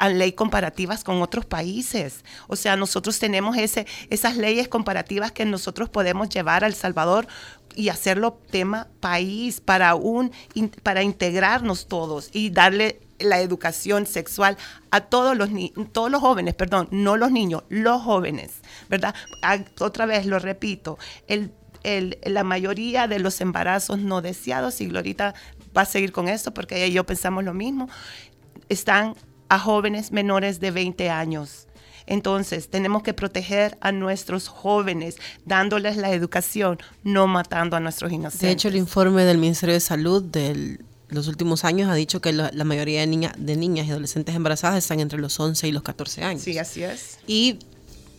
[0.00, 2.24] ley comparativas con otros países.
[2.48, 7.26] O sea, nosotros tenemos ese, esas leyes comparativas que nosotros podemos llevar a El Salvador
[7.74, 10.30] y hacerlo tema país para un
[10.82, 14.56] para integrarnos todos y darle la educación sexual
[14.90, 15.48] a todos los,
[15.92, 19.14] todos los jóvenes, perdón, no los niños, los jóvenes, ¿verdad?
[19.80, 21.52] otra vez lo repito, el,
[22.24, 25.34] la mayoría de los embarazos no deseados, y Glorita
[25.76, 27.88] va a seguir con esto porque ella y yo pensamos lo mismo,
[28.68, 29.14] están
[29.52, 31.66] a jóvenes menores de 20 años.
[32.06, 38.40] Entonces, tenemos que proteger a nuestros jóvenes, dándoles la educación, no matando a nuestros inocentes.
[38.40, 42.32] De hecho, el informe del Ministerio de Salud del los últimos años ha dicho que
[42.32, 45.82] la, mayoría de, niñas de niñas y adolescentes embarazadas están entre los 11 y los
[45.82, 46.42] 14 años.
[46.42, 47.18] Sí, así es.
[47.26, 47.58] Y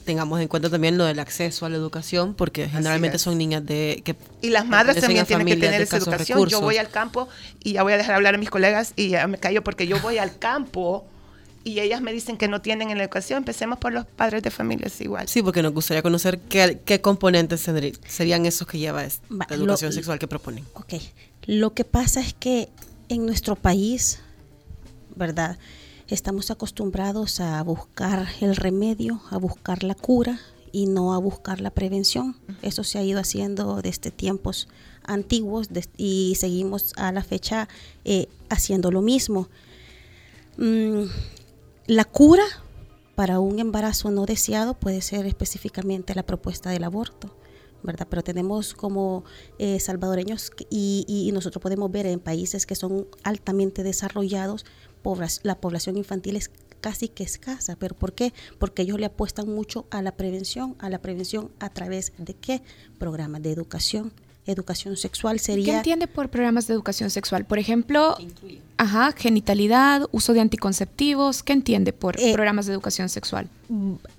[0.05, 4.03] tengamos en cuenta también lo del acceso a la educación, porque generalmente son niñas de
[4.05, 6.47] que y las madres también tienen que tener esa educación.
[6.47, 7.27] Yo voy al campo
[7.63, 9.99] y ya voy a dejar hablar a mis colegas y ya me callo porque yo
[9.99, 11.07] voy al campo
[11.63, 13.37] y ellas me dicen que no tienen en la educación.
[13.37, 15.27] Empecemos por los padres de familias igual.
[15.27, 17.67] Sí, porque nos gustaría conocer qué, qué componentes
[18.07, 20.65] serían esos que lleva la educación sexual que proponen.
[20.73, 20.95] Ok,
[21.45, 22.69] lo que pasa es que
[23.09, 24.19] en nuestro país,
[25.15, 25.57] ¿verdad?
[26.07, 30.39] Estamos acostumbrados a buscar el remedio, a buscar la cura
[30.71, 32.35] y no a buscar la prevención.
[32.61, 34.67] Eso se ha ido haciendo desde tiempos
[35.03, 37.69] antiguos y seguimos a la fecha
[38.03, 39.47] eh, haciendo lo mismo.
[40.57, 41.05] Mm,
[41.87, 42.43] la cura
[43.15, 47.35] para un embarazo no deseado puede ser específicamente la propuesta del aborto.
[47.83, 48.07] ¿verdad?
[48.09, 49.25] Pero tenemos como
[49.59, 54.65] eh, salvadoreños y, y, nosotros podemos ver en países que son altamente desarrollados,
[55.43, 57.75] la población infantil es casi que escasa.
[57.75, 58.33] ¿Pero por qué?
[58.57, 62.61] Porque ellos le apuestan mucho a la prevención, a la prevención a través de qué?
[62.99, 64.13] Programas de educación.
[64.45, 65.65] Educación sexual sería...
[65.65, 67.45] ¿Qué entiende por programas de educación sexual?
[67.45, 68.17] Por ejemplo,
[68.77, 71.43] ajá, genitalidad, uso de anticonceptivos.
[71.43, 73.47] ¿Qué entiende por eh, programas de educación sexual?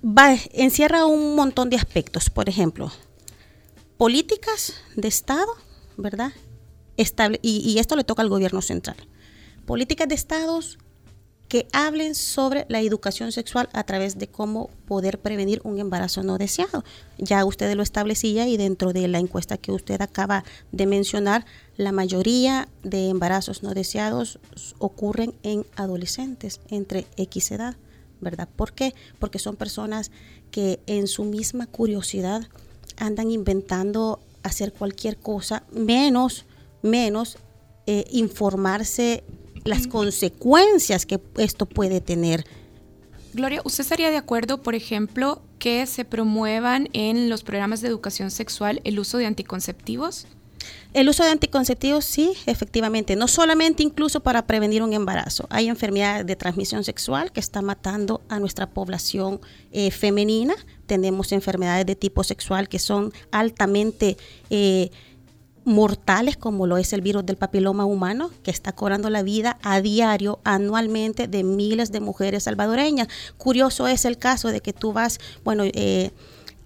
[0.03, 2.31] Va, encierra un montón de aspectos.
[2.31, 2.91] Por ejemplo,
[3.99, 5.53] políticas de Estado,
[5.99, 6.33] ¿verdad?
[6.97, 8.97] Estable, y, y esto le toca al gobierno central.
[9.67, 10.79] Políticas de Estados
[11.49, 16.39] que hablen sobre la educación sexual a través de cómo poder prevenir un embarazo no
[16.39, 16.85] deseado.
[17.19, 21.45] Ya usted lo establecía y dentro de la encuesta que usted acaba de mencionar,
[21.77, 24.39] la mayoría de embarazos no deseados
[24.79, 27.77] ocurren en adolescentes entre X edad,
[28.21, 28.49] ¿verdad?
[28.57, 28.95] ¿Por qué?
[29.19, 30.11] Porque son personas
[30.51, 32.49] que en su misma curiosidad
[32.97, 36.47] andan inventando hacer cualquier cosa menos
[36.85, 37.39] menos
[37.87, 39.25] eh, informarse
[39.65, 42.45] las consecuencias que esto puede tener.
[43.33, 48.31] Gloria, ¿usted estaría de acuerdo, por ejemplo, que se promuevan en los programas de educación
[48.31, 50.27] sexual el uso de anticonceptivos?
[50.93, 55.47] El uso de anticonceptivos, sí, efectivamente, no solamente incluso para prevenir un embarazo.
[55.51, 59.41] Hay enfermedades de transmisión sexual que están matando a nuestra población
[59.73, 60.55] eh, femenina.
[60.87, 64.17] Tenemos enfermedades de tipo sexual que son altamente
[64.51, 64.91] eh,
[65.65, 69.81] mortales como lo es el virus del papiloma humano, que está cobrando la vida a
[69.81, 73.09] diario, anualmente, de miles de mujeres salvadoreñas.
[73.39, 76.11] Curioso es el caso de que tú vas, bueno, eh,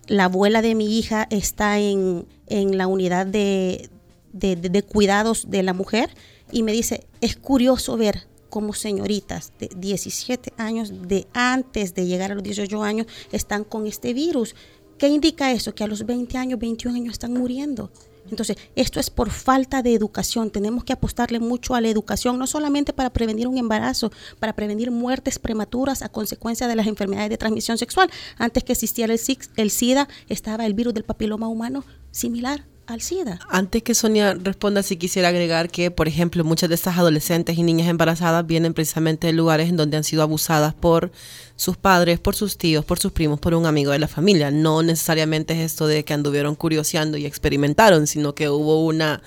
[0.07, 3.91] la abuela de mi hija está en, en la unidad de,
[4.33, 6.11] de, cuidados de la mujer
[6.51, 12.33] y me dice, es curioso ver cómo señoritas de 17 años, de antes de llegar
[12.33, 14.55] a los 18 años, están con este virus.
[14.97, 15.75] ¿Qué indica eso?
[15.75, 17.91] Que a los 20 años, 21 años están muriendo.
[18.31, 20.51] Entonces, esto es por falta de educación.
[20.51, 24.91] Tenemos que apostarle mucho a la educación, no solamente para prevenir un embarazo, para prevenir
[24.91, 28.11] muertes prematuras a consecuencia de las enfermedades de transmisión sexual.
[28.37, 33.39] Antes que existiera el, SIDA, estaba el virus del papiloma humano similar al SIDA.
[33.51, 37.63] Antes que Sonia responda, sí quisiera agregar que, por ejemplo, muchas de estas adolescentes y
[37.63, 41.13] niñas embarazadas vienen precisamente de lugares en donde han sido abusadas por
[41.55, 44.51] sus padres, por sus tíos, por sus primos, por un amigo de la familia.
[44.51, 49.23] No necesariamente es esto de que anduvieron curioseando y experimentaron, sino que hubo una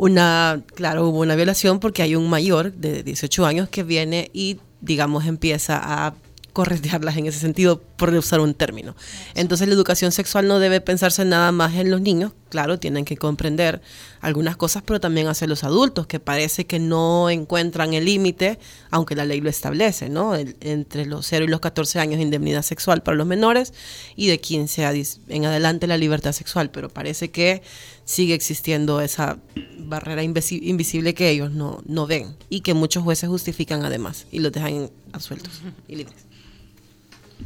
[0.00, 4.58] una, claro, hubo una violación porque hay un mayor de 18 años que viene y,
[4.80, 6.14] digamos, empieza a
[6.52, 8.96] corretearlas en ese sentido, por usar un término.
[9.34, 13.16] Entonces la educación sexual no debe pensarse nada más en los niños, claro, tienen que
[13.16, 13.80] comprender
[14.20, 18.58] algunas cosas, pero también hacia los adultos, que parece que no encuentran el límite,
[18.90, 20.34] aunque la ley lo establece, ¿no?
[20.34, 23.72] entre los 0 y los 14 años indemnidad sexual para los menores
[24.16, 24.90] y de 15 a
[25.28, 27.62] en adelante la libertad sexual, pero parece que
[28.04, 29.38] sigue existiendo esa
[29.78, 34.52] barrera invisible que ellos no, no ven y que muchos jueces justifican además y los
[34.52, 36.29] dejan absueltos y libres.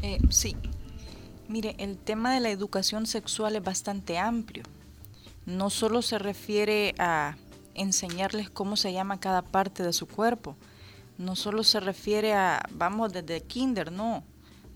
[0.02, 0.56] Eh, sí.
[1.48, 4.64] Mire, el tema de la educación sexual es bastante amplio.
[5.46, 7.36] No solo se refiere a
[7.74, 10.56] enseñarles cómo se llama cada parte de su cuerpo.
[11.18, 14.24] No solo se refiere a, vamos, desde kinder, no.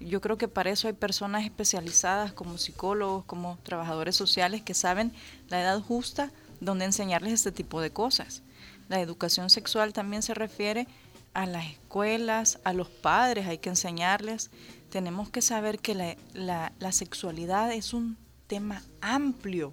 [0.01, 5.13] Yo creo que para eso hay personas especializadas como psicólogos, como trabajadores sociales que saben
[5.49, 8.43] la edad justa donde enseñarles este tipo de cosas.
[8.89, 10.87] La educación sexual también se refiere
[11.35, 14.51] a las escuelas, a los padres, hay que enseñarles
[14.89, 19.73] tenemos que saber que la, sexualidad es un tema amplio.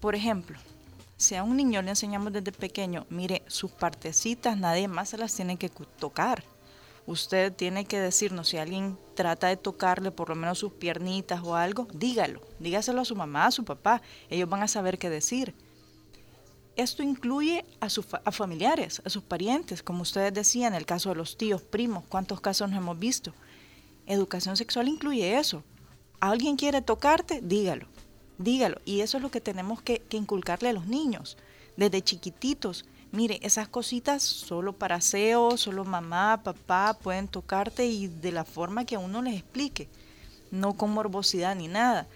[0.00, 0.58] Por ejemplo,
[1.16, 5.34] si a un niño le enseñamos desde pequeño, mire, sus partecitas nadie más se las
[5.34, 6.42] tiene que tocar.
[7.06, 11.56] Usted tiene que decirnos, si alguien trata de tocarle por lo menos sus piernitas o
[11.56, 15.54] algo, dígalo, dígaselo a su mamá, a su papá, ellos van a saber qué decir.
[16.76, 21.08] Esto incluye a, sus a familiares, a sus parientes, como ustedes decían, en el caso
[21.10, 23.34] de los tíos, primos, ¿cuántos casos nos hemos visto?
[24.06, 25.62] Educación sexual incluye eso.
[26.20, 27.40] ¿Alguien quiere tocarte?
[27.42, 27.86] Dígalo,
[28.38, 28.80] dígalo.
[28.84, 31.38] Y eso es lo que tenemos que, inculcarle a los niños,
[31.76, 32.84] desde chiquititos.
[33.12, 38.84] Mire, esas cositas solo para aseo, solo mamá, papá pueden tocarte y de la forma
[38.84, 39.88] que a uno les explique,
[40.50, 42.06] no con morbosidad ni nada.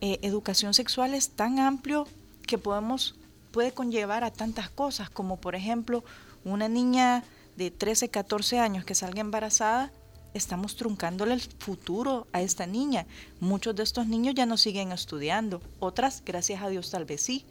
[0.00, 2.08] Eh, educación sexual es tan amplio
[2.46, 3.14] que podemos,
[3.52, 6.02] puede conllevar a tantas cosas, como por ejemplo
[6.44, 7.22] una niña
[7.56, 9.92] de 13, 14 años que salga embarazada,
[10.34, 13.06] estamos truncándole el futuro a esta niña.
[13.40, 17.44] Muchos de estos niños ya no siguen estudiando, otras, gracias a Dios, tal vez sí,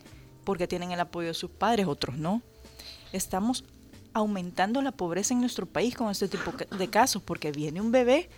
[0.43, 2.41] porque tienen el apoyo de sus padres, otros no.
[3.13, 3.63] Estamos
[4.13, 8.29] aumentando la pobreza en nuestro país con este tipo de casos, porque viene un bebé,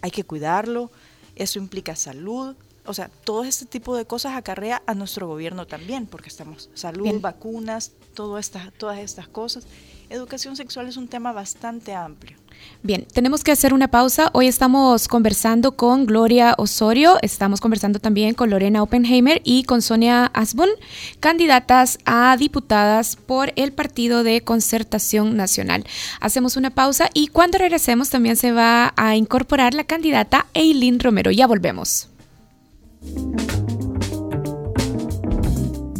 [0.00, 0.90] hay que cuidarlo,
[1.34, 2.56] eso implica salud,
[2.86, 7.20] o sea, todo este tipo de cosas acarrea a nuestro gobierno también, porque estamos salud,
[7.20, 9.66] vacunas, todo esta, todas estas cosas.
[10.08, 12.36] Educación sexual es un tema bastante amplio.
[12.84, 14.30] Bien, tenemos que hacer una pausa.
[14.34, 20.26] Hoy estamos conversando con Gloria Osorio, estamos conversando también con Lorena Oppenheimer y con Sonia
[20.26, 20.68] Asbun,
[21.18, 25.84] candidatas a diputadas por el Partido de Concertación Nacional.
[26.20, 31.32] Hacemos una pausa y cuando regresemos también se va a incorporar la candidata Eileen Romero.
[31.32, 32.10] Ya volvemos.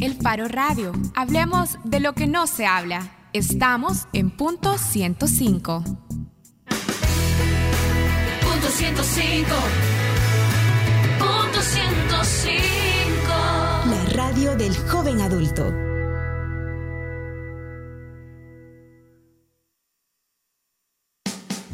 [0.00, 0.92] El Faro Radio.
[1.16, 3.11] Hablemos de lo que no se habla.
[3.37, 5.84] Estamos en punto 105.
[8.41, 9.51] Punto 105.
[11.18, 12.41] Punto 105.
[13.91, 15.70] La radio del joven adulto.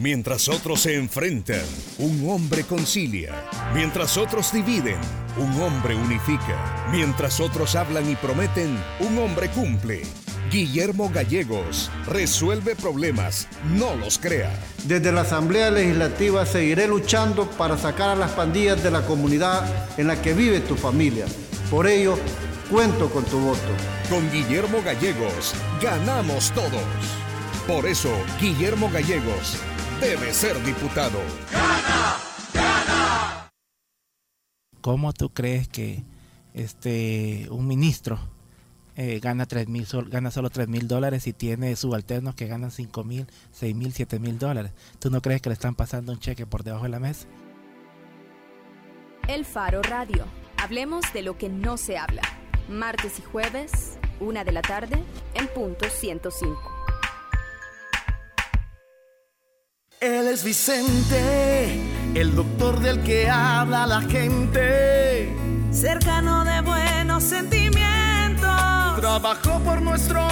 [0.00, 1.62] Mientras otros se enfrentan,
[1.98, 3.40] un hombre concilia.
[3.72, 4.98] Mientras otros dividen,
[5.38, 6.88] un hombre unifica.
[6.90, 10.02] Mientras otros hablan y prometen, un hombre cumple.
[10.52, 14.52] Guillermo Gallegos resuelve problemas, no los crea.
[14.84, 19.64] Desde la Asamblea Legislativa seguiré luchando para sacar a las pandillas de la comunidad
[19.98, 21.24] en la que vive tu familia.
[21.70, 22.18] Por ello,
[22.70, 23.60] cuento con tu voto.
[24.10, 26.84] Con Guillermo Gallegos, ganamos todos.
[27.66, 29.56] Por eso, Guillermo Gallegos
[30.02, 31.18] debe ser diputado.
[31.50, 32.16] ¡Gana!
[32.52, 33.50] ¡Gana!
[34.82, 36.04] ¿Cómo tú crees que
[36.52, 38.20] este un ministro
[38.96, 43.04] eh, gana tres mil gana solo 3 mil dólares y tiene subalternos que ganan 5
[43.04, 44.72] mil, 6 mil, 7 mil dólares?
[44.98, 47.26] ¿Tú no crees que le están pasando un cheque por debajo de la mesa?
[49.28, 50.24] El Faro Radio.
[50.56, 52.22] Hablemos de lo que no se habla.
[52.68, 55.02] Martes y jueves, una de la tarde,
[55.34, 56.72] en punto 105.
[60.00, 61.78] Él es Vicente,
[62.14, 65.32] el doctor del que habla la gente.
[65.70, 68.01] Cercano de buenos sentimientos.
[68.96, 70.31] Trabajó por nuestros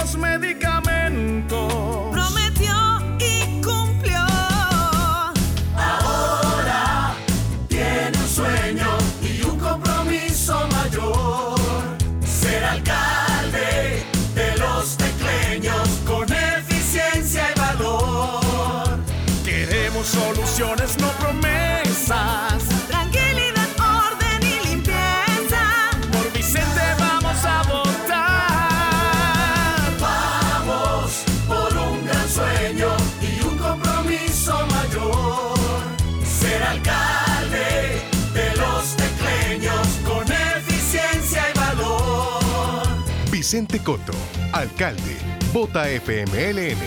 [43.51, 44.13] Vicente Coto,
[44.53, 45.17] alcalde.
[45.51, 46.77] Vota FMLN.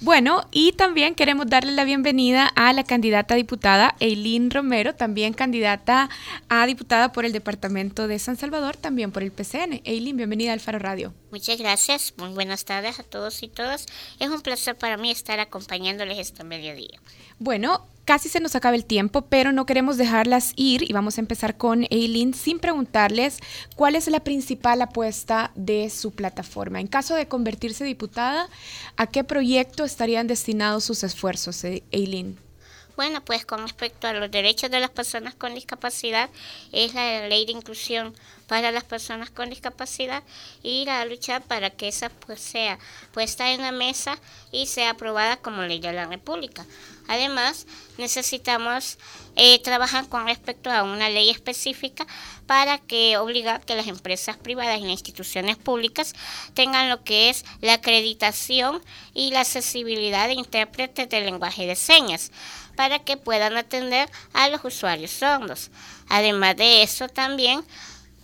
[0.00, 6.10] Bueno, y también queremos darle la bienvenida a la candidata diputada Eileen Romero, también candidata
[6.48, 9.82] a diputada por el Departamento de San Salvador, también por el PCN.
[9.84, 11.14] Eileen, bienvenida al Faro Radio.
[11.30, 13.86] Muchas gracias, muy buenas tardes a todos y todas.
[14.18, 17.00] Es un placer para mí estar acompañándoles este mediodía.
[17.38, 21.20] Bueno, casi se nos acaba el tiempo, pero no queremos dejarlas ir y vamos a
[21.20, 23.38] empezar con Eileen sin preguntarles
[23.76, 26.80] cuál es la principal apuesta de su plataforma.
[26.80, 28.48] En caso de convertirse diputada,
[28.96, 32.38] ¿a qué proyecto estarían destinados sus esfuerzos, eh, Eileen?
[32.96, 36.30] Bueno, pues con respecto a los derechos de las personas con discapacidad,
[36.70, 38.14] es la ley de inclusión
[38.46, 40.22] para las personas con discapacidad
[40.62, 42.78] y la lucha para que esa pues sea
[43.12, 44.16] puesta en la mesa
[44.52, 46.64] y sea aprobada como ley de la República.
[47.08, 47.66] Además,
[47.98, 48.98] necesitamos
[49.36, 52.06] eh, trabajar con respecto a una ley específica
[52.46, 56.14] para que obligar que las empresas privadas y las instituciones públicas
[56.54, 58.82] tengan lo que es la acreditación
[59.12, 62.30] y la accesibilidad de intérpretes de lenguaje de señas
[62.76, 65.70] para que puedan atender a los usuarios sordos.
[66.08, 67.64] Además de eso, también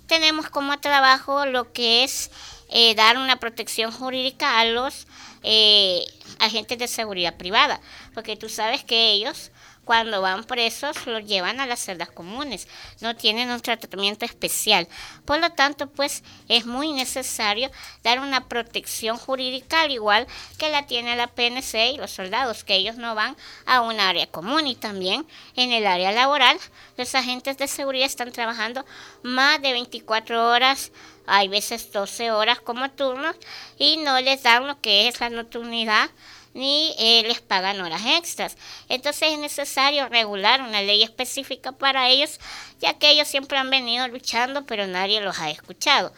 [0.06, 2.30] tenemos como trabajo lo que es
[2.70, 5.06] eh, dar una protección jurídica a los
[5.42, 6.04] eh,
[6.38, 7.80] agentes de seguridad privada,
[8.14, 9.50] porque tú sabes que ellos
[9.90, 12.68] cuando van presos los llevan a las celdas comunes,
[13.00, 14.86] no tienen un tratamiento especial.
[15.24, 17.72] Por lo tanto, pues es muy necesario
[18.04, 20.28] dar una protección jurídica al igual
[20.58, 23.36] que la tiene la PNC y los soldados, que ellos no van
[23.66, 25.26] a un área común y también
[25.56, 26.56] en el área laboral
[26.96, 28.86] los agentes de seguridad están trabajando
[29.24, 30.92] más de 24 horas
[31.26, 33.36] hay veces 12 horas como turnos
[33.78, 36.10] y no les dan lo que es la nocturnidad
[36.54, 38.56] ni eh, les pagan horas extras.
[38.88, 42.38] Entonces es necesario regular una ley específica para ellos,
[42.80, 46.12] ya que ellos siempre han venido luchando, pero nadie los ha escuchado.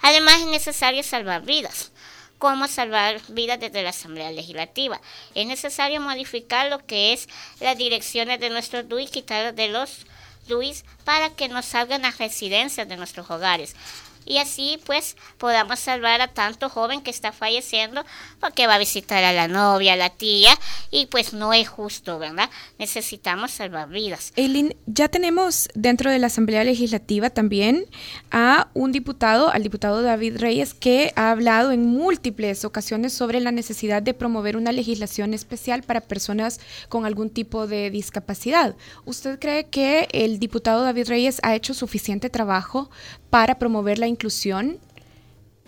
[0.00, 1.92] Además es necesario salvar vidas.
[2.38, 5.00] ¿Cómo salvar vidas desde la Asamblea Legislativa?
[5.34, 7.28] Es necesario modificar lo que es
[7.60, 10.06] las direcciones de nuestros DUI, quitar de los
[10.48, 13.76] DUIs para que nos salgan las residencias de nuestros hogares
[14.24, 18.04] y así pues podamos salvar a tanto joven que está falleciendo
[18.40, 20.50] porque va a visitar a la novia, a la tía
[20.90, 22.50] y pues no es justo, ¿verdad?
[22.78, 24.32] Necesitamos salvar vidas.
[24.36, 27.86] Eileen, ya tenemos dentro de la Asamblea Legislativa también
[28.30, 33.52] a un diputado, al diputado David Reyes, que ha hablado en múltiples ocasiones sobre la
[33.52, 38.76] necesidad de promover una legislación especial para personas con algún tipo de discapacidad.
[39.04, 42.90] ¿Usted cree que el diputado David Reyes ha hecho suficiente trabajo
[43.32, 44.78] para promover la inclusión?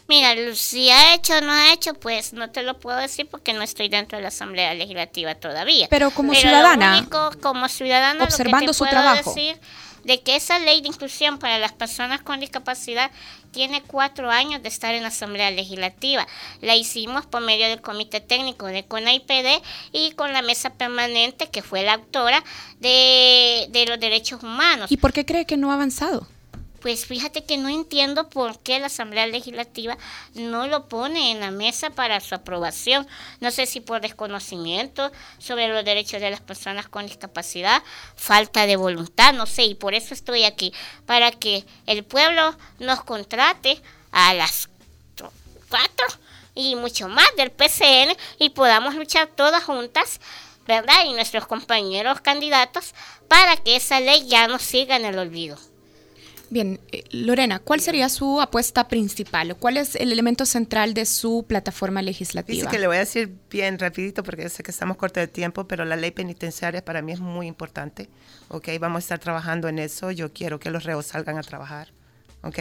[0.06, 3.54] Mira, si ha hecho o no ha hecho, pues no te lo puedo decir porque
[3.54, 5.86] no estoy dentro de la Asamblea Legislativa todavía.
[5.88, 7.08] Pero como ciudadana,
[7.40, 9.32] como ciudadana, observando lo que su puedo trabajo.
[9.34, 9.58] decir
[10.04, 13.10] de que esa ley de inclusión para las personas con discapacidad
[13.50, 16.26] tiene cuatro años de estar en la Asamblea Legislativa.
[16.60, 21.62] La hicimos por medio del Comité Técnico de CONAIPD y con la mesa permanente que
[21.62, 22.44] fue la autora
[22.80, 24.92] de, de los derechos humanos.
[24.92, 26.28] ¿Y por qué cree que no ha avanzado?
[26.84, 29.96] Pues fíjate que no entiendo por qué la Asamblea Legislativa
[30.34, 33.08] no lo pone en la mesa para su aprobación.
[33.40, 37.82] No sé si por desconocimiento sobre los derechos de las personas con discapacidad,
[38.16, 40.74] falta de voluntad, no sé, y por eso estoy aquí,
[41.06, 43.80] para que el pueblo nos contrate
[44.12, 44.68] a las
[45.70, 46.06] cuatro
[46.54, 50.20] y mucho más del PCN y podamos luchar todas juntas.
[50.66, 51.04] ¿Verdad?
[51.06, 52.94] Y nuestros compañeros candidatos
[53.28, 55.58] para que esa ley ya no siga en el olvido.
[56.54, 59.56] Bien, eh, Lorena, ¿cuál sería su apuesta principal?
[59.56, 62.54] ¿Cuál es el elemento central de su plataforma legislativa?
[62.54, 65.26] Dice que le voy a decir bien rapidito porque yo sé que estamos cortos de
[65.26, 68.08] tiempo, pero la ley penitenciaria para mí es muy importante.
[68.46, 70.12] Ok, vamos a estar trabajando en eso.
[70.12, 71.88] Yo quiero que los reos salgan a trabajar.
[72.44, 72.58] ¿Ok?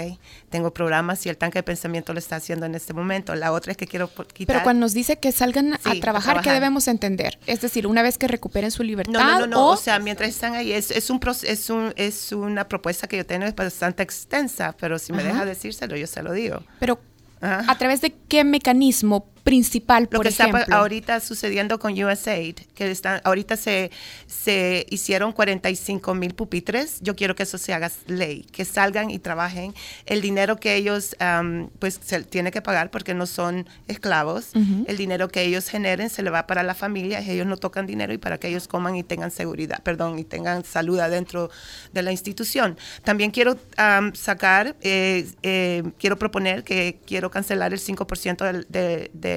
[0.49, 3.35] Tengo programas y el tanque de pensamiento lo está haciendo en este momento.
[3.35, 4.47] La otra es que quiero quitar...
[4.47, 6.53] Pero cuando nos dice que salgan Sí, a, a trabajar, ¿qué trabajar.
[6.53, 7.37] debemos entender?
[7.45, 9.67] Es decir, una vez que recuperen su libertad No, no, no, no.
[9.69, 9.73] o...
[9.73, 13.25] O sea, mientras están ahí, es, es, un, es, un, es una propuesta que yo
[13.25, 15.27] tengo, es bastante extensa, pero si me Ajá.
[15.31, 16.63] deja decírselo, yo se lo digo.
[16.79, 16.99] Pero,
[17.41, 20.45] ¿a través de qué mecanismo principal, Lo por que está
[20.77, 23.91] ahorita sucediendo con USAID, que están, ahorita se,
[24.25, 29.19] se hicieron 45 mil pupitres, yo quiero que eso se haga ley, que salgan y
[29.19, 29.73] trabajen.
[30.05, 34.51] El dinero que ellos, am, pues, se tiene que pagar porque no son esclavos,
[34.87, 38.13] el dinero que ellos generen se le va para la familia, ellos no tocan dinero
[38.13, 41.49] y para que ellos coman y tengan seguridad, perdón, y tengan salud adentro
[41.91, 42.77] de la institución.
[43.03, 49.11] También quiero am, sacar, eh, eh, quiero proponer que quiero cancelar el 5% del, de,
[49.13, 49.32] de-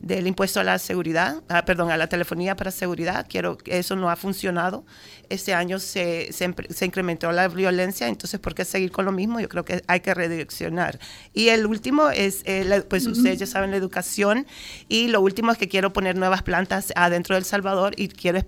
[0.00, 3.26] del impuesto a la seguridad, ah, perdón, a la telefonía para seguridad.
[3.28, 4.84] Quiero eso no ha funcionado.
[5.28, 9.40] Este año se, se, se incrementó la violencia, entonces ¿por qué seguir con lo mismo?
[9.40, 11.00] Yo creo que hay que redireccionar.
[11.34, 13.16] Y el último es, eh, la- pues Ujú.
[13.16, 14.46] ustedes ya saben, la educación.
[14.88, 18.38] Y lo último es que quiero poner nuevas plantas adentro del Salvador y quiero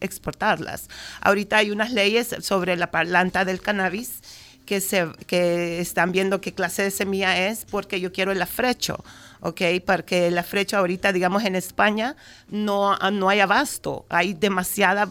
[0.00, 0.88] exportarlas.
[1.20, 4.20] Ahorita hay unas leyes sobre la planta del cannabis
[4.64, 9.02] que, se, que están viendo qué clase de semilla es porque yo quiero el afrecho.
[9.40, 9.60] ¿Ok?
[9.86, 12.16] Porque el afrecho ahorita, digamos, en España
[12.48, 15.10] no, no hay abasto, hay demasiada,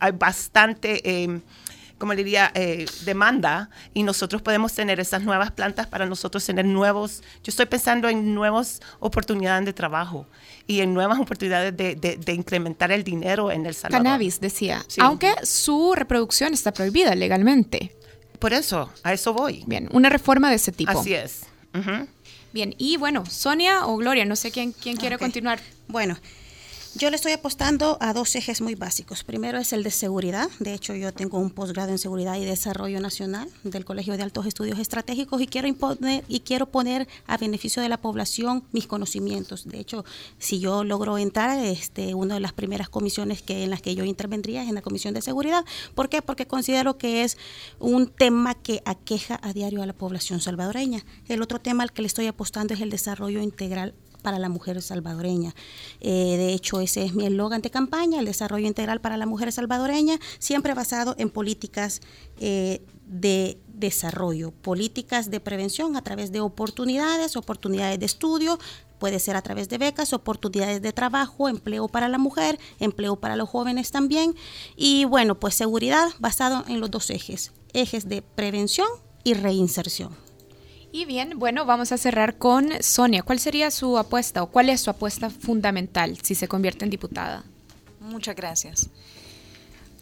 [0.00, 1.40] hay bastante, eh,
[1.98, 6.66] como le diría, eh, demanda y nosotros podemos tener esas nuevas plantas para nosotros tener
[6.66, 10.26] nuevos, yo estoy pensando en nuevas oportunidades de trabajo
[10.66, 14.04] y en nuevas oportunidades de, de- de incrementar el dinero en El Salvador.
[14.04, 14.84] Cannabis, decía.
[14.88, 15.00] Sí.
[15.02, 17.96] Aunque su reproducción está prohibida legalmente.
[18.38, 19.64] Por eso, a eso voy.
[19.66, 20.90] Bien, una reforma de ese tipo.
[20.90, 21.44] Así es.
[21.74, 22.06] Ujú.
[22.56, 25.20] Bien, y bueno, Sonia o Gloria, no sé quién, quién quiere Ok.
[25.20, 25.60] continuar.
[25.88, 26.16] Bueno,
[26.96, 29.22] yo le estoy apostando a dos ejes muy básicos.
[29.22, 30.48] Primero es el de seguridad.
[30.60, 34.46] De hecho, yo tengo un posgrado en seguridad y desarrollo nacional del Colegio de Altos
[34.46, 39.66] Estudios Estratégicos y quiero imponer y quiero poner a beneficio de la población mis conocimientos.
[39.66, 40.06] De hecho,
[40.38, 44.04] si yo logro entrar, este, una de las primeras comisiones que en las que yo
[44.04, 45.66] intervendría es en la Comisión de Seguridad.
[45.94, 46.22] ¿Por qué?
[46.22, 47.36] Porque considero que es
[47.78, 51.04] un tema que aqueja a diario a la población salvadoreña.
[51.28, 53.94] El otro tema al que le estoy apostando es el desarrollo integral
[54.26, 55.54] para la mujer salvadoreña.
[56.00, 59.52] Eh, de hecho, ese es mi eslogan de campaña, el desarrollo integral para la mujer
[59.52, 62.00] salvadoreña, siempre basado en políticas
[62.40, 68.58] eh, de desarrollo, políticas de prevención a través de oportunidades, oportunidades de estudio,
[68.98, 73.36] puede ser a través de becas, oportunidades de trabajo, empleo para la mujer, empleo para
[73.36, 74.34] los jóvenes también.
[74.74, 78.88] Y bueno, pues seguridad basado en los dos ejes, ejes de prevención
[79.22, 80.25] y reinserción.
[80.92, 83.22] Y bien, bueno, vamos a cerrar con Sonia.
[83.22, 87.44] ¿Cuál sería su apuesta o cuál es su apuesta fundamental si se convierte en diputada?
[88.00, 88.88] Muchas gracias.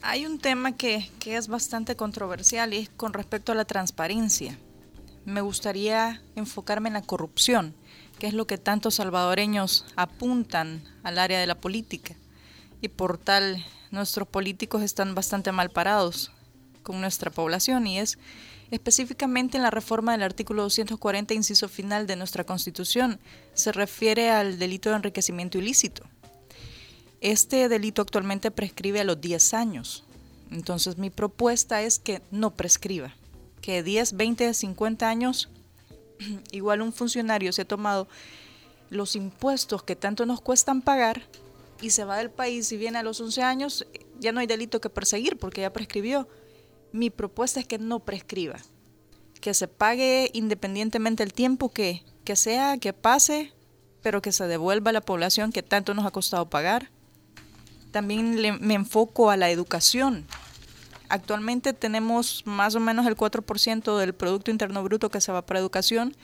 [0.03, 4.59] Hay un tema que, que es bastante controversial y es con respecto a la transparencia.
[5.24, 7.74] Me gustaría enfocarme en la corrupción,
[8.18, 12.14] que es lo que tantos salvadoreños apuntan al área de la política.
[12.82, 16.30] Y por tal, nuestros políticos están bastante mal parados
[16.82, 18.18] con nuestra población y es
[18.75, 23.18] específicamente en la reforma del artículo 240, inciso final de nuestra Constitución,
[23.55, 26.03] se refiere al delito de enriquecimiento ilícito.
[27.20, 30.05] Este delito actualmente prescribe a los 10 años.
[30.51, 33.14] Entonces mi propuesta es que no prescriba,
[33.61, 35.49] que 10, 20, 50 años,
[36.53, 38.09] igual un funcionario se ha tomado
[38.91, 41.22] los impuestos que tanto nos cuestan pagar
[41.81, 43.87] y se va del país y viene a los 11 años,
[44.20, 46.29] ya no hay delito que perseguir porque ya prescribió.
[46.95, 48.61] Mi propuesta es que no prescriba,
[49.41, 53.53] que se pague independientemente el tiempo que, que sea, que pase,
[54.01, 56.91] pero que se devuelva a la población que tanto nos ha costado pagar
[57.95, 60.27] también me enfoco a la educación.
[61.09, 65.61] Actualmente tenemos más o menos el 4% del Producto Interno Bruto que se va para
[65.61, 66.17] educación,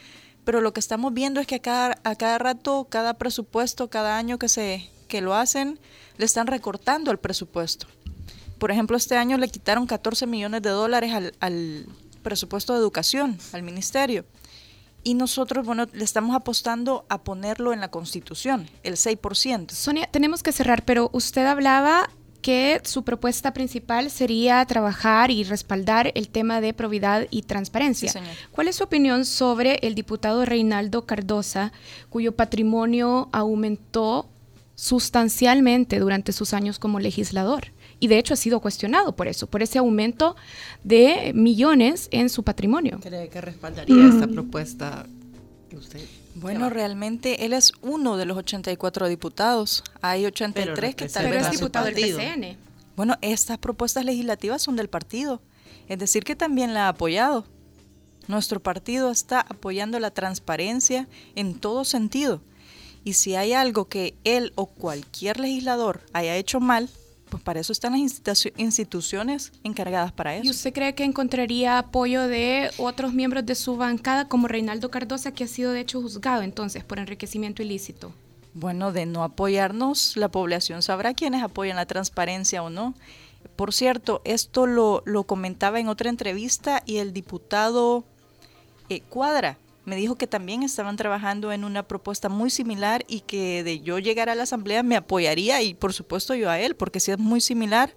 [0.45, 4.19] pero lo que estamos viendo es que a cada, a cada rato, cada presupuesto, cada
[4.19, 5.79] año que, se, que lo hacen,
[6.17, 7.87] le están recortando el presupuesto.
[8.61, 11.87] Por ejemplo, este año le quitaron 14 millones de dólares al, al
[12.23, 14.25] presupuesto de educación, al ministerio
[15.03, 19.71] y nosotros, bueno, le estamos apostando a ponerlo en la Constitución, el 6%.
[19.71, 22.11] Sonia, tenemos que cerrar, pero usted hablaba
[22.43, 28.13] que su propuesta principal sería trabajar y respaldar el tema de probidad y transparencia.
[28.51, 31.73] ¿Cuál es su opinión sobre el diputado Reinaldo Cardosa,
[32.09, 34.29] cuyo patrimonio aumentó
[34.75, 37.73] sustancialmente durante sus años como legislador?
[38.01, 40.35] Y de hecho ha sido cuestionado por eso, por ese aumento
[40.83, 42.99] de millones en su patrimonio.
[43.01, 45.07] ¿Cree que respaldaría esta propuesta
[45.77, 46.01] usted?
[46.35, 49.85] Bueno, realmente él es uno de los 84 diputados.
[50.01, 52.57] Hay 83 que tal vez es diputado del PCN.
[52.97, 55.41] Bueno, estas propuestas legislativas son del partido,
[55.89, 57.47] es decir, que también la ha apoyado.
[58.29, 62.41] Nuestro partido está apoyando la transparencia en todo sentido.
[63.03, 66.89] Y si hay algo que él o cualquier legislador haya hecho mal,
[67.31, 70.45] pues para eso están las instituciones encargadas para eso.
[70.45, 75.33] ¿Y usted cree que encontraría apoyo de otros miembros de su bancada, como Reinaldo Cardosa,
[75.33, 78.13] que ha sido de hecho juzgado entonces por enriquecimiento ilícito?
[78.53, 82.95] Bueno, de no apoyarnos, la población sabrá quiénes apoyan la transparencia o no.
[83.57, 88.05] Por cierto, esto lo, lo comentaba en otra entrevista y el diputado
[88.89, 89.57] eh, Cuadra
[89.91, 93.99] me dijo que también estaban trabajando en una propuesta muy similar y que de yo
[93.99, 97.19] llegar a la asamblea me apoyaría y por supuesto yo a él, porque si es
[97.19, 97.93] muy similar,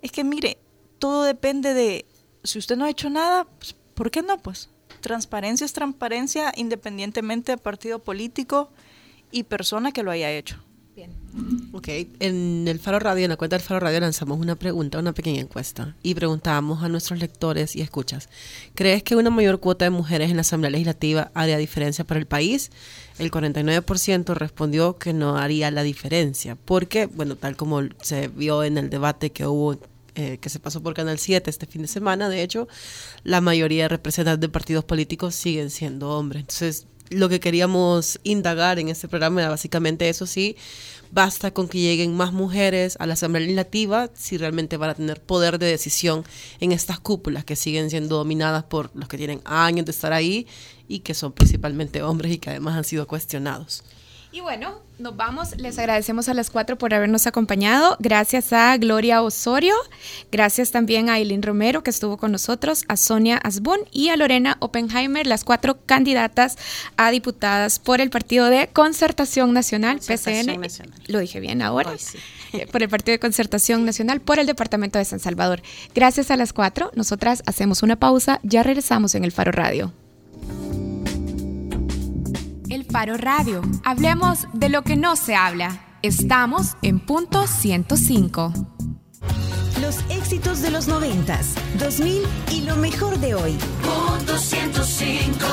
[0.00, 0.56] es que mire,
[0.98, 2.06] todo depende de,
[2.42, 4.38] si usted no ha hecho nada, pues, ¿por qué no?
[4.38, 4.70] Pues
[5.02, 8.70] transparencia es transparencia independientemente de partido político
[9.30, 10.64] y persona que lo haya hecho.
[11.72, 11.88] Ok,
[12.18, 15.40] en el Faro Radio, en la cuenta del Faro Radio lanzamos una pregunta, una pequeña
[15.40, 18.28] encuesta y preguntábamos a nuestros lectores y escuchas,
[18.74, 22.26] ¿crees que una mayor cuota de mujeres en la Asamblea Legislativa haría diferencia para el
[22.26, 22.70] país?
[23.18, 28.76] El 49% respondió que no haría la diferencia, porque, bueno, tal como se vio en
[28.78, 29.78] el debate que hubo
[30.16, 32.66] eh, que se pasó por Canal 7 este fin de semana, de hecho,
[33.22, 36.40] la mayoría de representantes de partidos políticos siguen siendo hombres.
[36.40, 40.56] Entonces, lo que queríamos indagar en este programa era básicamente eso sí,
[41.10, 45.20] basta con que lleguen más mujeres a la Asamblea Legislativa si realmente van a tener
[45.20, 46.24] poder de decisión
[46.60, 50.46] en estas cúpulas que siguen siendo dominadas por los que tienen años de estar ahí
[50.88, 53.82] y que son principalmente hombres y que además han sido cuestionados.
[54.32, 55.56] Y bueno, nos vamos.
[55.56, 57.96] Les agradecemos a las cuatro por habernos acompañado.
[57.98, 59.74] Gracias a Gloria Osorio.
[60.30, 64.56] Gracias también a Eileen Romero, que estuvo con nosotros, a Sonia Asbun y a Lorena
[64.60, 66.56] Oppenheimer, las cuatro candidatas
[66.96, 70.60] a diputadas por el Partido de Concertación Nacional, PCN.
[71.08, 71.92] Lo dije bien ahora.
[72.52, 75.62] Eh, por el Partido de Concertación Nacional, por el Departamento de San Salvador.
[75.94, 76.90] Gracias a las cuatro.
[76.96, 78.40] Nosotras hacemos una pausa.
[78.42, 79.92] Ya regresamos en el Faro Radio.
[82.90, 83.62] Faro Radio.
[83.84, 85.80] Hablemos de lo que no se habla.
[86.02, 88.52] Estamos en punto 105.
[89.80, 91.38] Los éxitos de los 90,
[91.78, 93.56] 2000 y lo mejor de hoy.
[93.82, 95.46] Punto 105.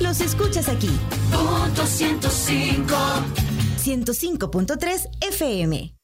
[0.00, 0.90] Los escuchas aquí.
[1.32, 2.94] Punto 105.
[3.82, 5.95] 105.3 FM.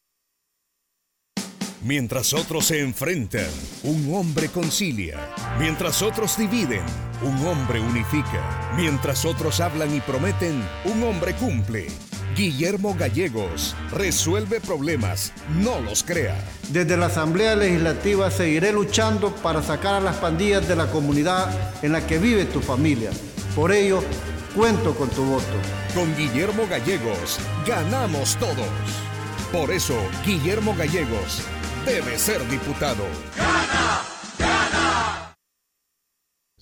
[1.84, 3.48] Mientras otros se enfrentan,
[3.82, 5.18] un hombre concilia.
[5.58, 6.82] Mientras otros dividen,
[7.22, 8.70] un hombre unifica.
[8.76, 11.88] Mientras otros hablan y prometen, un hombre cumple.
[12.36, 16.36] Guillermo Gallegos resuelve problemas, no los crea.
[16.68, 21.50] Desde la Asamblea Legislativa seguiré luchando para sacar a las pandillas de la comunidad
[21.82, 23.10] en la que vive tu familia.
[23.56, 24.04] Por ello,
[24.54, 25.56] cuento con tu voto.
[25.96, 28.68] Con Guillermo Gallegos ganamos todos.
[29.50, 31.42] Por eso, Guillermo Gallegos
[31.84, 33.04] debe ser diputado.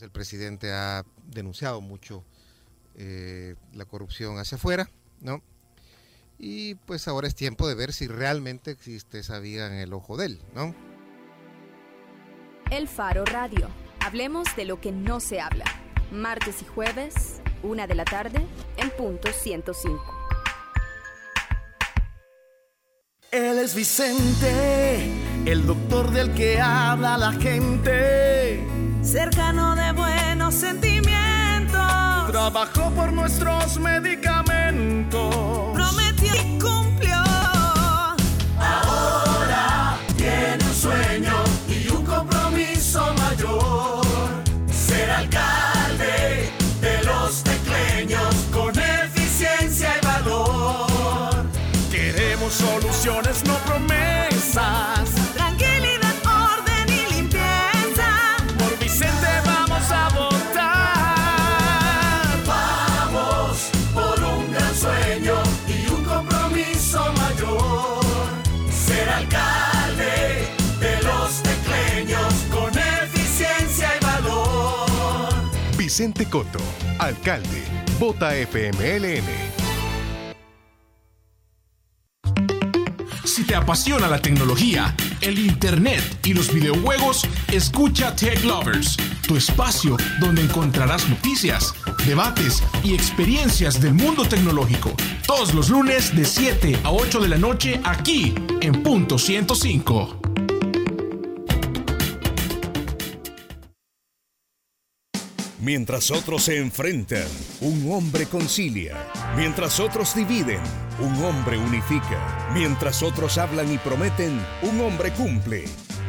[0.01, 2.25] El presidente ha denunciado mucho
[2.95, 4.89] eh, la corrupción hacia afuera,
[5.21, 5.43] ¿no?
[6.39, 10.17] Y pues ahora es tiempo de ver si realmente existe esa viga en el ojo
[10.17, 10.75] de él, ¿no?
[12.71, 13.69] El Faro Radio.
[14.01, 15.65] Hablemos de lo que no se habla.
[16.11, 18.47] Martes y jueves, una de la tarde,
[18.79, 20.20] en punto 105.
[23.33, 25.09] Él es Vicente,
[25.47, 28.67] el doctor del que habla la gente.
[29.03, 31.81] Cercano de buenos sentimientos.
[32.33, 35.77] Trabajó por nuestros medicamentos.
[76.31, 76.61] Coto,
[77.01, 77.65] alcalde.
[77.99, 79.25] Vota FMLN.
[83.25, 89.97] Si te apasiona la tecnología, el internet y los videojuegos, escucha Tech Lovers, tu espacio
[90.21, 91.75] donde encontrarás noticias,
[92.07, 94.93] debates y experiencias del mundo tecnológico.
[95.27, 100.20] Todos los lunes de 7 a 8 de la noche aquí en Punto 105.
[105.63, 107.27] Mientras otros se enfrentan,
[107.61, 108.97] un hombre concilia.
[109.37, 110.61] Mientras otros dividen,
[110.99, 112.49] un hombre unifica.
[112.55, 115.65] Mientras otros hablan y prometen, un hombre cumple.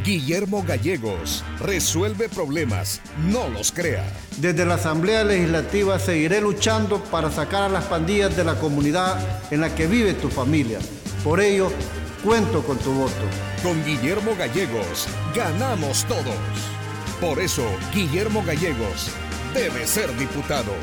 [0.06, 4.06] Guillermo Gallegos resuelve problemas, no los crea.
[4.38, 9.20] Desde la Asamblea Legislativa seguiré luchando para sacar a las pandillas de la comunidad
[9.52, 10.80] en la que vive tu familia.
[11.26, 11.74] Por ello,
[12.24, 13.26] cuento con tu voto.
[13.62, 16.38] Con Guillermo Gallegos ganamos todos.
[17.20, 19.12] Por eso, Guillermo Gallegos
[19.54, 20.74] debe ser diputado.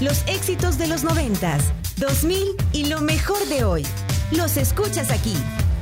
[0.00, 1.62] Los éxitos de los 90s,
[1.96, 3.86] 2000 y lo mejor de hoy.
[4.30, 5.34] Los escuchas aquí.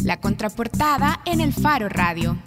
[0.04, 2.38] La contraportada en el Faro Radio.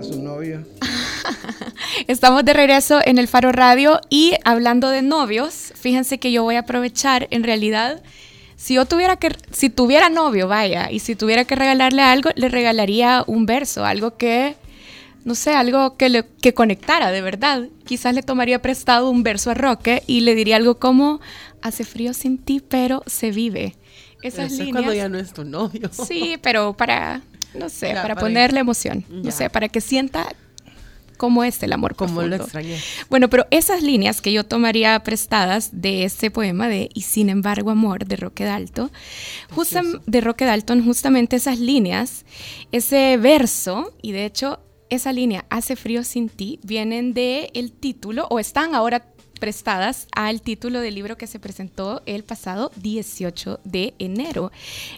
[0.00, 0.64] A su novio.
[2.06, 6.56] Estamos de regreso en el Faro Radio y hablando de novios, fíjense que yo voy
[6.56, 8.02] a aprovechar en realidad
[8.56, 12.48] si yo tuviera que si tuviera novio, vaya, y si tuviera que regalarle algo, le
[12.48, 14.54] regalaría un verso, algo que
[15.24, 17.64] no sé, algo que le que conectara de verdad.
[17.84, 21.20] Quizás le tomaría prestado un verso a Roque y le diría algo como
[21.62, 23.74] hace frío sin ti, pero se vive.
[24.22, 24.72] Esas Eso es líneas.
[24.72, 25.90] cuando ya no es tu novio.
[25.92, 27.20] Sí, pero para
[27.54, 30.28] no sé, Ya, para, para- ponerle emoción, no sé, para que sienta
[31.16, 32.78] cómo es el amor Como lo extrañé.
[33.10, 37.70] Bueno, pero esas líneas que yo tomaría prestadas de este poema de Y sin embargo
[37.70, 38.90] amor de Roque Dalton,
[39.54, 42.24] justam- de Roque Dalton, justamente esas líneas,
[42.72, 48.26] ese verso, y de hecho esa línea Hace frío sin ti, vienen de el título,
[48.30, 49.04] o están ahora
[49.40, 54.50] prestadas al título del libro que se presentó el pasado 18 de enero.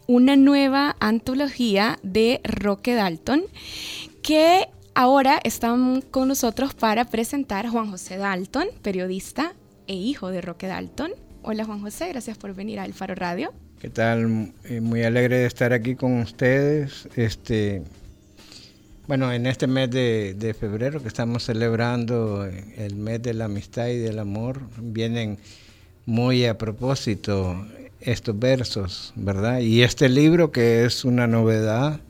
[0.06, 3.42] Una nueva antología de Roque Dalton
[4.22, 4.68] que
[4.98, 9.54] ahora están con nosotros para presentar a Juan José Dalton, periodista
[9.86, 11.12] e hijo de Roque Dalton.
[11.44, 13.54] Hola Juan José, gracias por venir al Faro Radio.
[13.80, 14.52] ¿Qué tal?
[14.64, 17.08] Eh, Muy alegre de estar aquí con ustedes.
[17.14, 17.82] Este,
[19.06, 23.44] bueno, en este mes de, de febrero que estamos celebrando eh, el mes de la
[23.44, 25.38] amistad y del amor, vienen
[26.06, 27.64] muy a propósito
[28.00, 29.60] estos versos, ¿verdad?
[29.60, 32.00] Y este libro que es una novedad,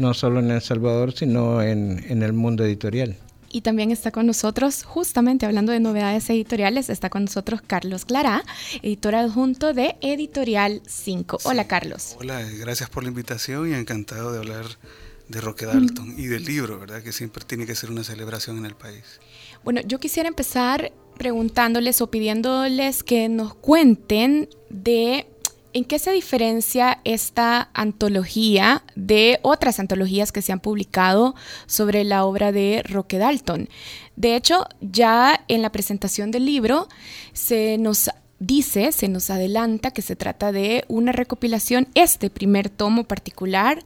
[0.00, 3.16] no solo en El Salvador, sino en, en el mundo editorial.
[3.52, 8.42] Y también está con nosotros, justamente hablando de novedades editoriales, está con nosotros Carlos Clara,
[8.80, 11.40] editor adjunto de Editorial 5.
[11.44, 12.16] Hola Carlos.
[12.18, 14.66] Hola, gracias por la invitación y encantado de hablar
[15.28, 17.02] de Roque Dalton y del libro, ¿verdad?
[17.02, 19.20] Que siempre tiene que ser una celebración en el país.
[19.64, 25.29] Bueno, yo quisiera empezar preguntándoles o pidiéndoles que nos cuenten de
[25.72, 32.24] ¿En qué se diferencia esta antología de otras antologías que se han publicado sobre la
[32.24, 33.68] obra de Roque Dalton?
[34.16, 36.88] De hecho, ya en la presentación del libro
[37.32, 38.10] se nos
[38.40, 43.84] dice, se nos adelanta que se trata de una recopilación, este primer tomo particular,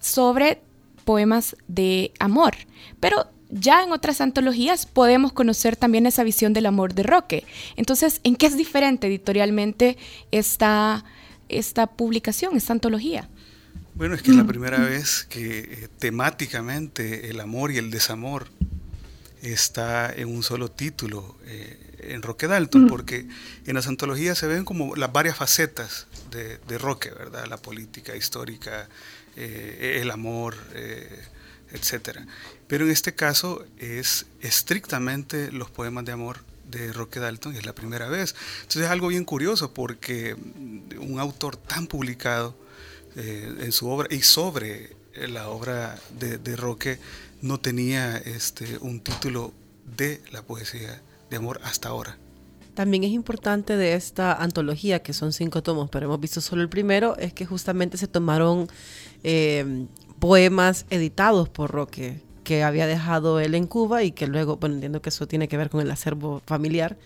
[0.00, 0.60] sobre
[1.04, 2.56] poemas de amor.
[2.98, 7.44] Pero ya en otras antologías podemos conocer también esa visión del amor de Roque.
[7.76, 9.96] Entonces, ¿en qué es diferente editorialmente
[10.30, 11.04] esta
[11.50, 13.28] esta publicación, esta antología?
[13.94, 18.46] Bueno, es que es la primera vez que eh, temáticamente el amor y el desamor
[19.42, 23.26] está en un solo título eh, en Roque Dalton, porque
[23.66, 27.46] en las antologías se ven como las varias facetas de, Roque, ¿verdad?
[27.46, 28.88] La política histórica,
[29.36, 30.56] eh, el amor,
[31.72, 32.20] etc.
[32.66, 37.66] Pero en este caso es estrictamente los poemas de amor de Roque Dalton y es
[37.66, 38.34] la primera vez.
[38.62, 40.34] Entonces es algo bien curioso porque
[40.98, 42.54] un autor tan publicado
[43.16, 44.96] eh, en su obra y sobre
[45.28, 46.98] la obra de, Roque
[47.42, 49.52] no tenía este, un título
[49.96, 52.16] de la poesía de amor hasta ahora.
[52.74, 56.68] También es importante de esta antología, que son cinco tomos, pero hemos visto solo el
[56.68, 58.68] primero, es que justamente se tomaron
[59.24, 59.86] eh,
[60.18, 65.00] poemas editados por Roque que había dejado él en Cuba y que luego, bueno, entiendo
[65.00, 66.98] que eso tiene que ver con el acervo familiar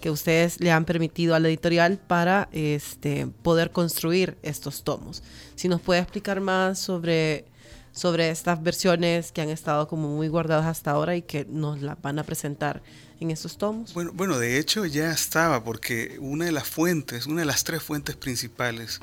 [0.00, 5.24] que ustedes le han permitido a la editorial para este, poder construir estos tomos.
[5.56, 7.46] Si nos puede explicar más sobre,
[7.90, 12.00] sobre estas versiones que han estado como muy guardadas hasta ahora y que nos las
[12.00, 12.80] van a presentar
[13.18, 13.94] en estos tomos.
[13.94, 17.82] Bueno, bueno, de hecho ya estaba, porque una de las fuentes, una de las tres
[17.82, 19.00] fuentes principales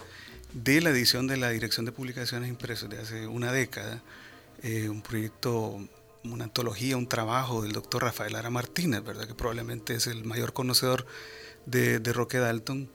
[0.53, 4.01] de la edición de la Dirección de Publicaciones Impresas de hace una década,
[4.63, 5.79] eh, un proyecto,
[6.23, 9.27] una antología, un trabajo del doctor Rafael Ara Martínez, ¿verdad?
[9.27, 11.05] que probablemente es el mayor conocedor
[11.65, 12.89] de, Roque Dalton.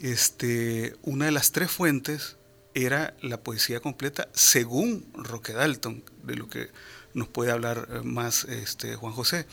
[0.00, 2.36] Este, una de las tres fuentes
[2.74, 6.70] era la poesía completa según Roque Dalton, de lo que
[7.14, 9.46] nos puede hablar eh, más este, Juan José.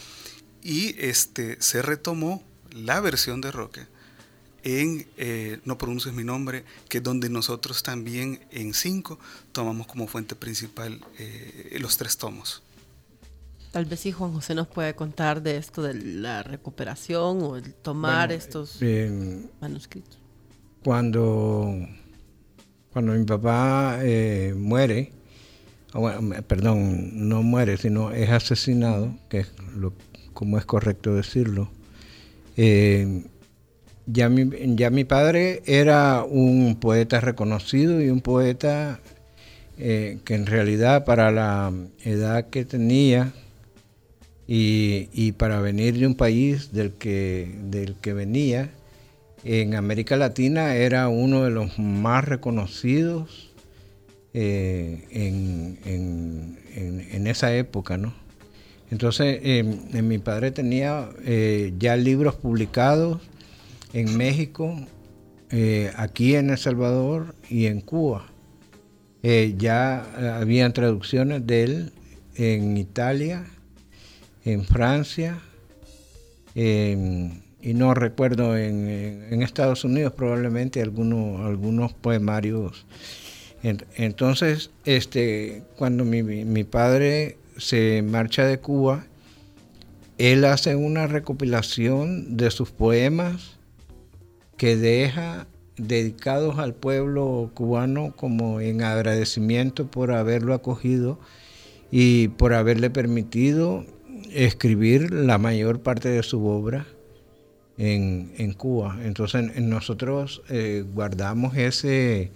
[0.61, 3.94] Y este, se retomó la versión de Roque
[4.65, 9.17] en eh, No pronuncies mi nombre, que es donde nosotros también en cinco
[9.53, 12.61] tomamos como fuente principal eh, los tres tomos.
[13.71, 17.73] Tal vez si Juan José nos puede contar de esto de la recuperación o el
[17.73, 18.79] tomar estos
[19.61, 20.17] manuscritos.
[20.83, 21.75] Cuando,
[22.91, 25.11] cuando mi papá eh, muere,
[26.47, 29.93] perdón, no muere, sino es asesinado, que es lo,
[30.33, 31.69] como es correcto decirlo,
[32.57, 33.25] eh,
[34.07, 38.99] ya mi, ya mi padre era un poeta reconocido y un poeta
[39.77, 43.33] eh, que en realidad para la edad que tenía
[44.47, 48.69] y, para venir de un país del que, del que venía,
[49.43, 53.51] en América Latina era uno de los más reconocidos
[54.33, 56.57] eh, en,
[57.27, 58.13] esa época, ¿no?
[58.91, 63.19] Entonces, em, mi padre tenía eh, ya libros publicados
[63.95, 64.75] en México,
[65.51, 68.25] eh, aquí en El Salvador y en Cuba.
[69.23, 71.91] Eh, ya habían traducciones de él
[72.35, 73.45] en Italia,
[74.43, 75.39] en Francia,
[76.53, 82.85] y no recuerdo en, Estados Unidos probablemente algunos, algunos poemarios.
[83.63, 89.05] Entonces, este, cuando mi, mi padre se marcha de Cuba,
[90.17, 93.54] él hace una recopilación de sus poemas
[94.57, 95.47] que deja
[95.77, 101.19] dedicados al pueblo cubano como en agradecimiento por haberlo acogido
[101.91, 103.85] y por haberle permitido
[104.31, 106.85] escribir la mayor parte de su obra
[107.77, 108.99] en, Cuba.
[109.03, 112.31] Entonces nosotros eh, guardamos ese,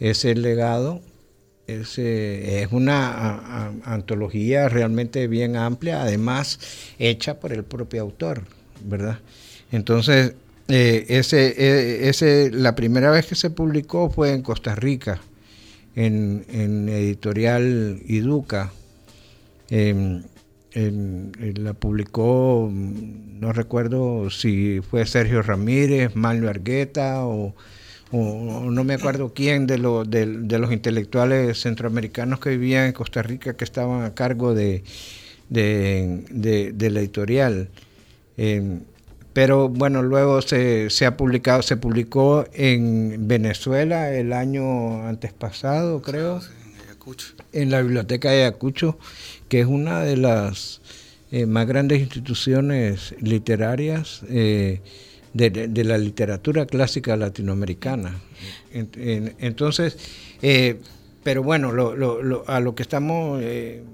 [0.00, 1.00] ese legado.
[1.66, 6.60] Ese, es una antología realmente bien amplia, además
[7.00, 8.44] hecha por el propio autor,
[8.84, 9.18] ¿verdad?
[9.72, 10.34] Entonces,
[10.68, 15.20] eh, ese, eh, ese, la primera vez que se publicó fue en Costa Rica,
[15.94, 16.44] en,
[16.88, 18.72] editorial Iduca.
[19.70, 27.54] la publicó, no recuerdo si fue Sergio Ramírez, Manuel Argueta o,
[28.12, 33.64] no me acuerdo quién de, de, los intelectuales centroamericanos que vivían en Costa Rica que
[33.64, 34.84] estaban a cargo de,
[35.48, 37.68] de, la editorial.
[38.36, 38.78] Eh,
[39.36, 46.00] pero bueno, luego se, se, ha publicado, se publicó en Venezuela el año antes pasado,
[46.00, 46.40] creo,
[47.52, 48.98] en la biblioteca de Ayacucho,
[49.50, 50.80] que es una de las
[51.32, 54.80] eh, más grandes instituciones literarias eh,
[55.34, 58.18] de, la literatura clásica latinoamericana.
[58.72, 59.98] entonces,
[60.40, 60.80] eh,
[61.22, 61.72] pero bueno,
[62.46, 63.42] a lo que estamos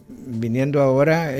[0.08, 1.32] viniendo ahora,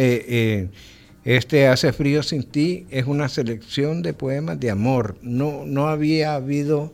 [1.24, 5.16] este Hace frío sin ti es una selección de poemas de amor.
[5.22, 6.92] No, no había habido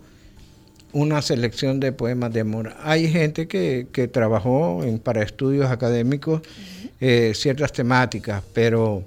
[0.92, 2.74] una selección de poemas de amor.
[2.82, 6.42] Hay gente que, trabajó en, para estudios académicos
[7.00, 9.04] eh, ciertas temáticas, pero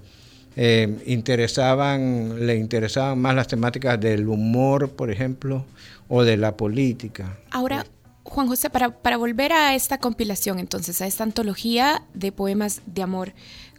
[0.56, 5.66] eh, interesaban, le interesaban más las temáticas del humor, por ejemplo,
[6.08, 7.38] o de la política.
[7.52, 7.86] Ahora,
[8.24, 13.02] Juan José, para, para volver a esta compilación, entonces, a esta antología de poemas de
[13.02, 13.34] amor,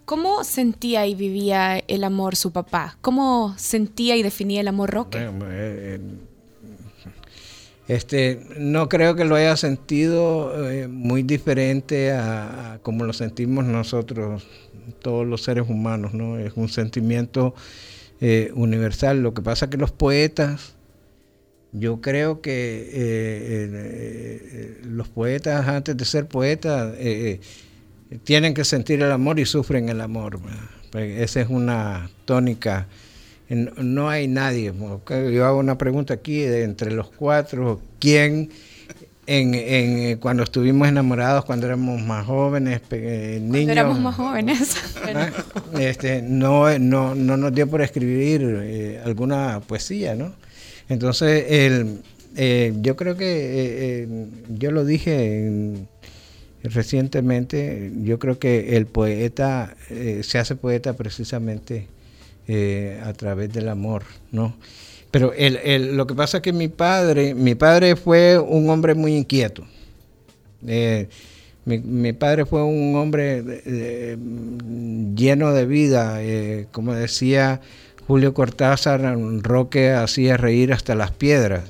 [0.05, 2.97] ¿Cómo sentía y vivía el amor su papá?
[3.01, 5.17] ¿Cómo sentía y definía el amor Roque?
[5.17, 5.99] Eh, eh,
[7.87, 14.45] este, no creo que lo haya sentido eh, muy diferente a, como lo sentimos nosotros,
[15.01, 16.37] todos los seres humanos, ¿no?
[16.37, 17.53] Es un sentimiento
[18.55, 19.21] universal.
[19.21, 20.75] Lo que pasa es que los poetas,
[21.73, 23.59] yo creo que
[24.85, 26.95] los poetas antes de ser poetas
[28.23, 30.39] tienen que sentir el amor y sufren el amor.
[30.91, 32.87] Pues esa es una tónica.
[33.49, 34.73] No hay nadie.
[35.09, 37.81] Yo hago una pregunta aquí de entre los cuatro.
[37.99, 38.49] ¿Quién
[39.25, 43.49] en, cuando estuvimos enamorados, cuando éramos más jóvenes, niños?
[43.49, 44.77] Cuando éramos más jóvenes.
[45.79, 50.33] este, no, no, no nos dio por escribir eh, alguna poesía, ¿no?
[50.89, 52.01] Entonces, el,
[52.35, 55.87] eh, yo creo que eh, yo lo dije en,
[56.63, 61.87] recientemente, yo creo que el poeta eh, se hace poeta precisamente
[62.47, 64.55] eh, a través del amor, ¿no?
[65.11, 69.63] Pero lo que pasa es que mi padre, mi padre fue un hombre muy inquieto.
[70.65, 71.07] Eh,
[71.65, 73.43] mi, padre fue un hombre
[75.15, 76.19] lleno de vida,
[76.71, 77.61] como decía
[78.05, 81.63] Julio Cortázar, Roque hacía reír hasta las piedras,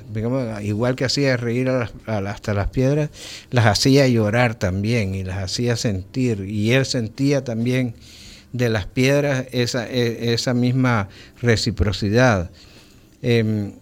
[0.63, 3.11] igual que hacía reír hasta las piedras,
[3.51, 7.93] las hacía llorar también y las hacía sentir, y él sentía también
[8.51, 11.09] de las piedras esa, e, esa misma
[11.39, 12.49] reciprocidad.
[13.21, 13.73] Em,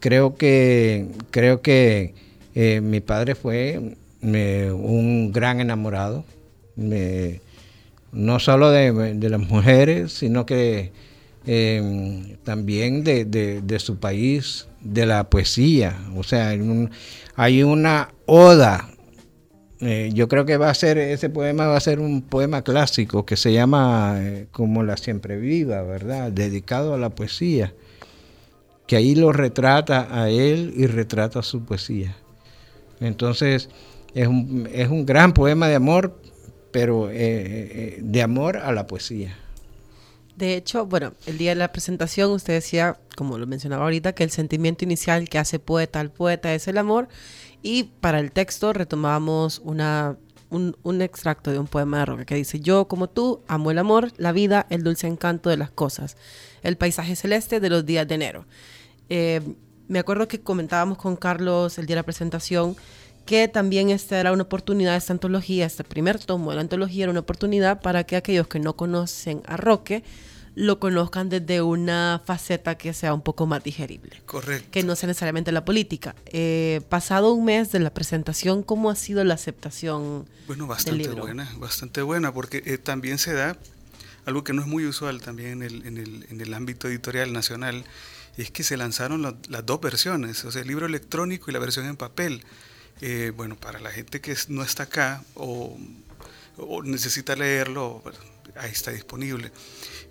[0.00, 2.14] creo que, creo que
[2.56, 6.24] eh, mi padre fue un gran enamorado,
[8.12, 10.90] no solo de las mujeres, sino que
[11.46, 15.96] Em, también de, su país, de la poesía.
[16.16, 16.54] O sea,
[17.36, 18.90] hay una oda.
[19.80, 23.24] Eh, yo creo que va a ser, ese poema va a ser un poema clásico
[23.24, 26.30] que se llama eh, como la siempre viva, ¿verdad?
[26.30, 27.72] Dedicado a la poesía.
[28.86, 32.16] Que ahí lo retrata a él y retrata su poesía.
[33.00, 33.70] Entonces,
[34.14, 36.20] es un, es un gran poema de amor,
[36.70, 39.34] pero eh, de amor a la poesía.
[40.40, 44.24] De hecho, bueno, el día de la presentación usted decía, como lo mencionaba ahorita, que
[44.24, 47.08] el sentimiento inicial que hace poeta al poeta es el amor.
[47.60, 50.16] Y para el texto retomábamos una,
[50.48, 54.12] un, extracto de un poema de Roca que dice, yo como tú amo el amor,
[54.16, 56.16] la vida, el dulce encanto de las cosas,
[56.62, 58.46] el paisaje celeste de los días de enero.
[59.10, 59.42] Eh,
[59.88, 62.76] me acuerdo que comentábamos con Carlos el día de la presentación
[63.26, 67.10] que también esta era una oportunidad, esta antología, este primer tomo de la antología era
[67.10, 70.02] una oportunidad para que aquellos que no conocen a Roque
[70.60, 74.20] lo conozcan desde una faceta que sea un poco más digerible.
[74.26, 74.68] Correcto.
[74.70, 76.14] Que no sea necesariamente la política.
[76.26, 80.28] Eh, pasado un mes de la presentación, ¿cómo ha sido la aceptación?
[80.46, 83.56] Bueno, bastante buena, bastante buena, porque eh, también se da
[84.26, 87.32] algo que no es muy usual también en el, en el, en el ámbito editorial
[87.32, 87.82] nacional,
[88.36, 91.86] es que se lanzaron las dos versiones, o sea, el libro electrónico y la versión
[91.86, 92.44] en papel.
[93.00, 95.78] Eh, bueno, para la gente que no está acá o,
[96.58, 98.02] o necesita leerlo,
[98.60, 99.50] ahí está disponible.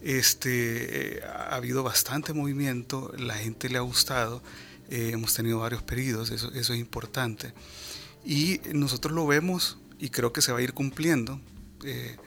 [0.02, 4.42] Este, ha habido bastante movimiento, la gente le ha gustado,
[4.90, 7.54] eh, hemos tenido varios pedidos, eso, eso es importante.
[8.26, 11.40] Y nosotros lo vemos y creo que se va a ir cumpliendo.
[11.84, 12.18] Eh,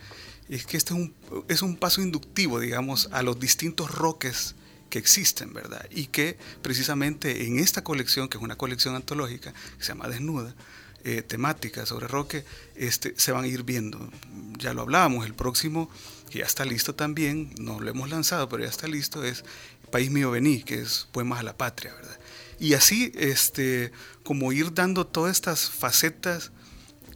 [0.49, 1.15] es que este es un,
[1.49, 4.55] es un paso inductivo, digamos, a los distintos roques
[4.91, 5.87] que existen, ¿verdad?
[5.91, 10.55] Y que precisamente en esta colección, que es una colección antológica, que se llama Desnuda,
[11.05, 12.45] eh, temática sobre roque,
[12.77, 14.11] este, se van a ir viendo.
[14.59, 15.91] Ya lo hablábamos, el próximo
[16.31, 19.45] que ya está listo también, no lo hemos lanzado, pero ya está listo, es
[19.91, 22.19] País Mío Vení, que es Poemas a la Patria, ¿verdad?
[22.59, 23.93] Y así, este,
[24.23, 26.53] como ir dando todas estas facetas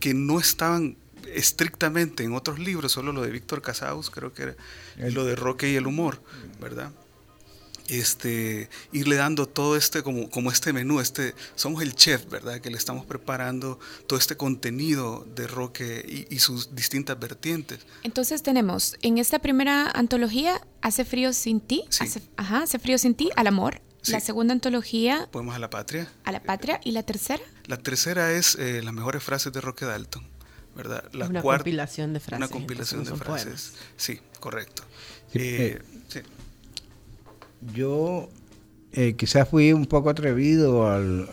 [0.00, 0.96] que no estaban
[1.32, 4.56] estrictamente en otros libros, solo lo de Víctor Casaus, creo que era
[4.96, 6.20] lo de Roque y el humor,
[6.60, 6.90] ¿verdad?
[7.88, 12.60] Este, irle dando todo este, como, como este menú, este, somos el chef, ¿verdad?
[12.60, 17.80] Que le estamos preparando todo este contenido de Roque y, sus distintas vertientes.
[18.02, 23.16] Entonces tenemos en esta primera antología, Hace frío sin ti, hace, ajá, hace frío sin
[23.16, 23.80] ti, al amor.
[24.06, 25.26] La segunda antología.
[25.32, 26.08] Podemos a la patria.
[26.22, 26.80] A la patria.
[26.84, 27.42] ¿Y la tercera?
[27.64, 30.24] La tercera es eh, las mejores frases de Roque Dalton,
[30.76, 31.02] ¿verdad?
[31.12, 32.38] La una compilación de frases.
[32.38, 33.72] Una compilación de frases.
[33.96, 34.84] Sí, correcto.
[35.34, 35.95] Eh, sí
[37.74, 38.28] yo
[38.92, 41.28] eh, quizás fui un poco atrevido al,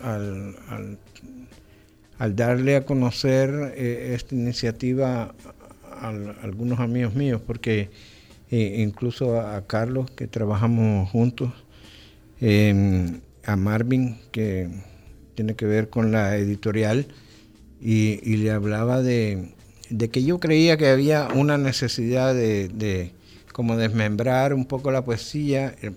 [2.18, 5.34] al, darle a conocer eh, esta iniciativa
[6.00, 6.08] a,
[6.42, 7.90] algunos amigos míos, porque
[8.50, 11.52] eh, incluso a, Carlos, que trabajamos juntos,
[12.40, 14.68] em, a Marvin, que
[15.34, 17.06] tiene que ver con la editorial,
[17.80, 19.52] y, le hablaba de,
[20.10, 23.12] que yo creía que había una necesidad de
[23.54, 25.76] como desmembrar un poco la poesía.
[25.80, 25.92] Eh,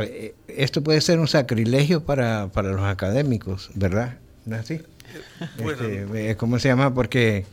[0.00, 4.18] eh, esto puede ser un sacrilegio para, los académicos, ¿verdad?
[4.44, 4.80] ¿No es así?
[5.58, 6.92] Este, ¿Cómo se llama?
[6.92, 7.46] Porque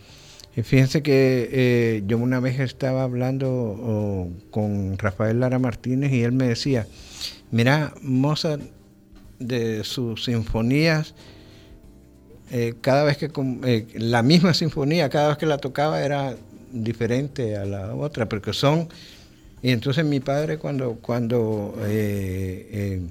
[0.61, 6.87] fíjense que yo una vez estaba hablando con Rafael Lara Martínez y él me decía,
[7.51, 8.61] mira, Mozart
[9.39, 11.13] de sus sinfonías,
[12.81, 13.31] cada vez que
[13.93, 16.35] la misma sinfonía, cada vez que la tocaba era
[16.71, 18.89] diferente a la otra, porque son
[19.63, 23.01] y entonces mi padre cuando, cuando eh, eh,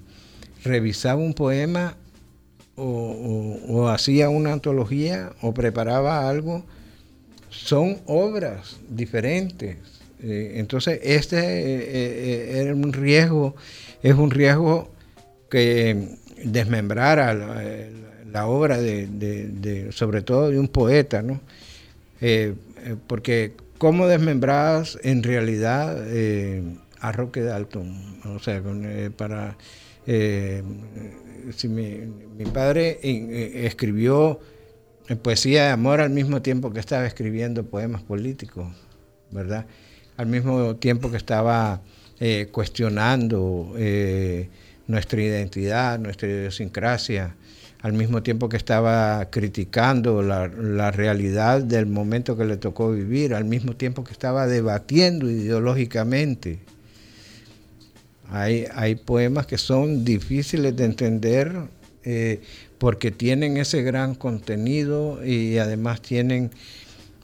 [0.64, 1.96] revisaba un poema
[2.76, 6.64] o, hacía una antología o preparaba algo,
[7.50, 9.76] son obras diferentes.
[10.22, 13.54] Eh, entonces este era un riesgo,
[14.02, 14.90] es un riesgo
[15.50, 17.34] que desmembrara
[18.32, 21.40] la, obra de, sobre todo de un poeta, ¿no?
[23.06, 26.62] porque cómo desmembradas en realidad eh,
[27.00, 28.20] a Roque Dalton.
[28.26, 29.56] O sea, eh, para
[30.06, 30.62] eh,
[31.56, 32.98] si mi, padre
[33.66, 34.38] escribió
[35.22, 38.68] poesía de amor al mismo tiempo que estaba escribiendo poemas políticos,
[39.30, 39.64] ¿verdad?
[40.18, 41.80] Al mismo tiempo que estaba
[42.52, 43.74] cuestionando
[44.86, 47.34] nuestra identidad, nuestra idiosincrasia,
[47.82, 53.44] al mismo tiempo que estaba criticando la, realidad del momento que le tocó vivir, al
[53.44, 56.58] mismo tiempo que estaba debatiendo ideológicamente.
[58.28, 61.52] Hay, hay poemas que son difíciles de entender
[62.04, 62.40] eh,
[62.78, 66.50] porque tienen ese gran contenido y además tienen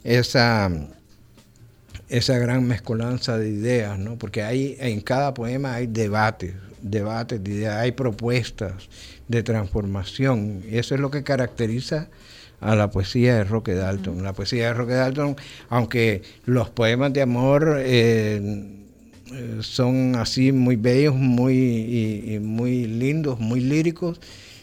[0.04, 0.70] esa,
[2.08, 4.16] esa gran mezcolanza de ideas, ¿no?
[4.16, 8.88] porque hay, en cada poema hay debates, debates de ideas, hay propuestas
[9.28, 10.62] de transformación.
[10.70, 12.08] Y eso es lo que caracteriza
[12.60, 14.22] a la poesía de Roque Dalton.
[14.22, 15.36] La poesía de Roque Dalton,
[15.68, 18.70] aunque los poemas de amor eh,
[19.60, 24.20] son así muy bellos, muy, muy lindos, muy líricos,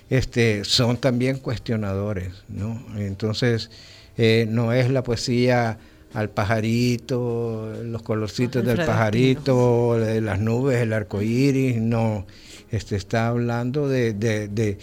[0.10, 2.34] este, son también cuestionadores.
[2.50, 2.84] ¿no?
[2.98, 3.70] Entonces,
[4.18, 5.78] eh, no es la poesía
[6.14, 12.28] al pajarito, los colorcitos del pajarito, de las nubes, el arco iris, no
[12.74, 14.80] este, está hablando de,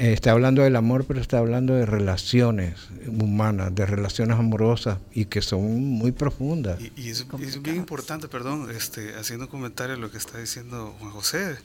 [0.00, 2.74] está hablando del amor, pero está hablando de relaciones
[3.06, 6.80] humanas, de relaciones amorosas y que son muy profundas.
[6.96, 7.24] Y, es,
[7.62, 11.56] bien importante, perdón, este, haciendo un comentario a lo que está diciendo Juan José.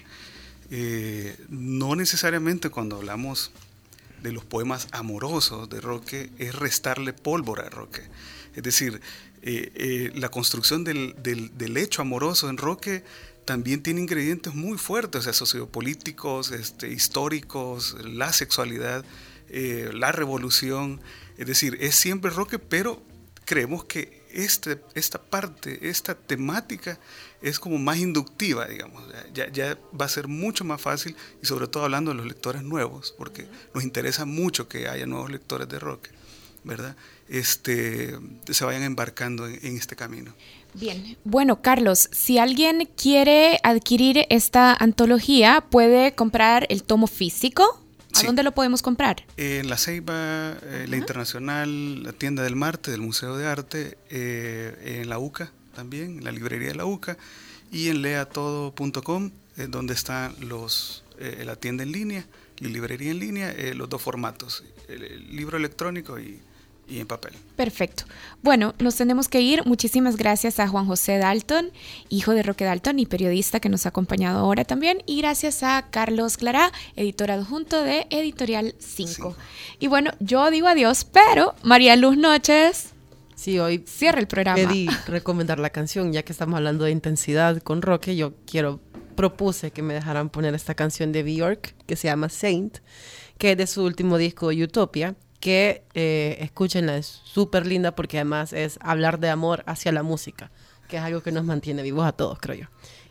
[0.69, 3.51] Eh, no necesariamente cuando hablamos
[4.21, 8.03] de los poemas amorosos de Roque es restarle pólvora a Roque.
[8.55, 9.01] Es decir,
[9.41, 13.03] eh, eh, la construcción del, del, del, hecho amoroso en Roque
[13.45, 19.05] también tiene ingredientes muy fuertes, o sea, sociopolíticos, este, históricos, la sexualidad,
[19.49, 20.99] eh, la revolución.
[21.37, 23.01] Es decir, es siempre Roque, pero
[23.45, 26.99] creemos que este, esta parte, esta temática
[27.41, 29.03] es como más inductiva, digamos.
[29.33, 32.63] Ya, ya, va a ser mucho más fácil y sobre todo hablando de los lectores
[32.63, 36.09] nuevos, porque nos interesa mucho que haya nuevos lectores de Roque,
[36.63, 36.97] ¿verdad?
[37.29, 38.17] Este,
[38.49, 40.33] se vayan embarcando en este camino.
[40.79, 47.81] Bien, bueno Carlos, si alguien quiere adquirir esta antología, ¿puede comprar el tomo físico?
[48.13, 49.25] ¿A dónde lo podemos comprar?
[49.37, 54.99] En la Ceiba, eh, la Internacional, la Tienda del Marte, del Museo de Arte, eh,
[55.01, 57.17] en la UCA también, en la librería de la UCA,
[57.71, 62.25] y en leatodo.com, eh, donde están los, la tienda en línea,
[62.59, 66.39] la librería en línea, los dos formatos, el libro electrónico y
[66.87, 67.33] y en papel.
[67.55, 68.03] Perfecto.
[68.41, 69.65] Bueno, nos tenemos que ir.
[69.65, 71.71] Muchísimas gracias a Juan José Dalton,
[72.09, 75.01] hijo de Roque Dalton y periodista que nos ha acompañado ahora también.
[75.05, 79.35] Y gracias a Carlos Clara, editor adjunto de Editorial 5.
[79.79, 82.93] Y bueno, yo digo adiós, pero María Luz Noches.
[83.35, 84.55] Sí, hoy cierra el programa.
[84.55, 88.15] Pedí recomendar la canción, ya que estamos hablando de intensidad con Roque.
[88.15, 88.79] Yo quiero,
[89.15, 92.77] propuse que me dejaran poner esta canción de Bjork que se llama Saint,
[93.37, 95.15] que es de su último disco Utopia.
[95.45, 100.49] Que eh, escúchenla, es súper linda porque además es hablar de amor hacia la música,
[100.87, 102.65] que es algo que nos mantiene vivos a todos, creo yo.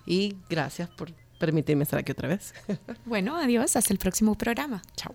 [0.05, 2.52] Y gracias por permitirme estar aquí otra vez.
[3.05, 4.82] bueno, adiós, hasta el próximo programa.
[4.97, 5.15] Chao.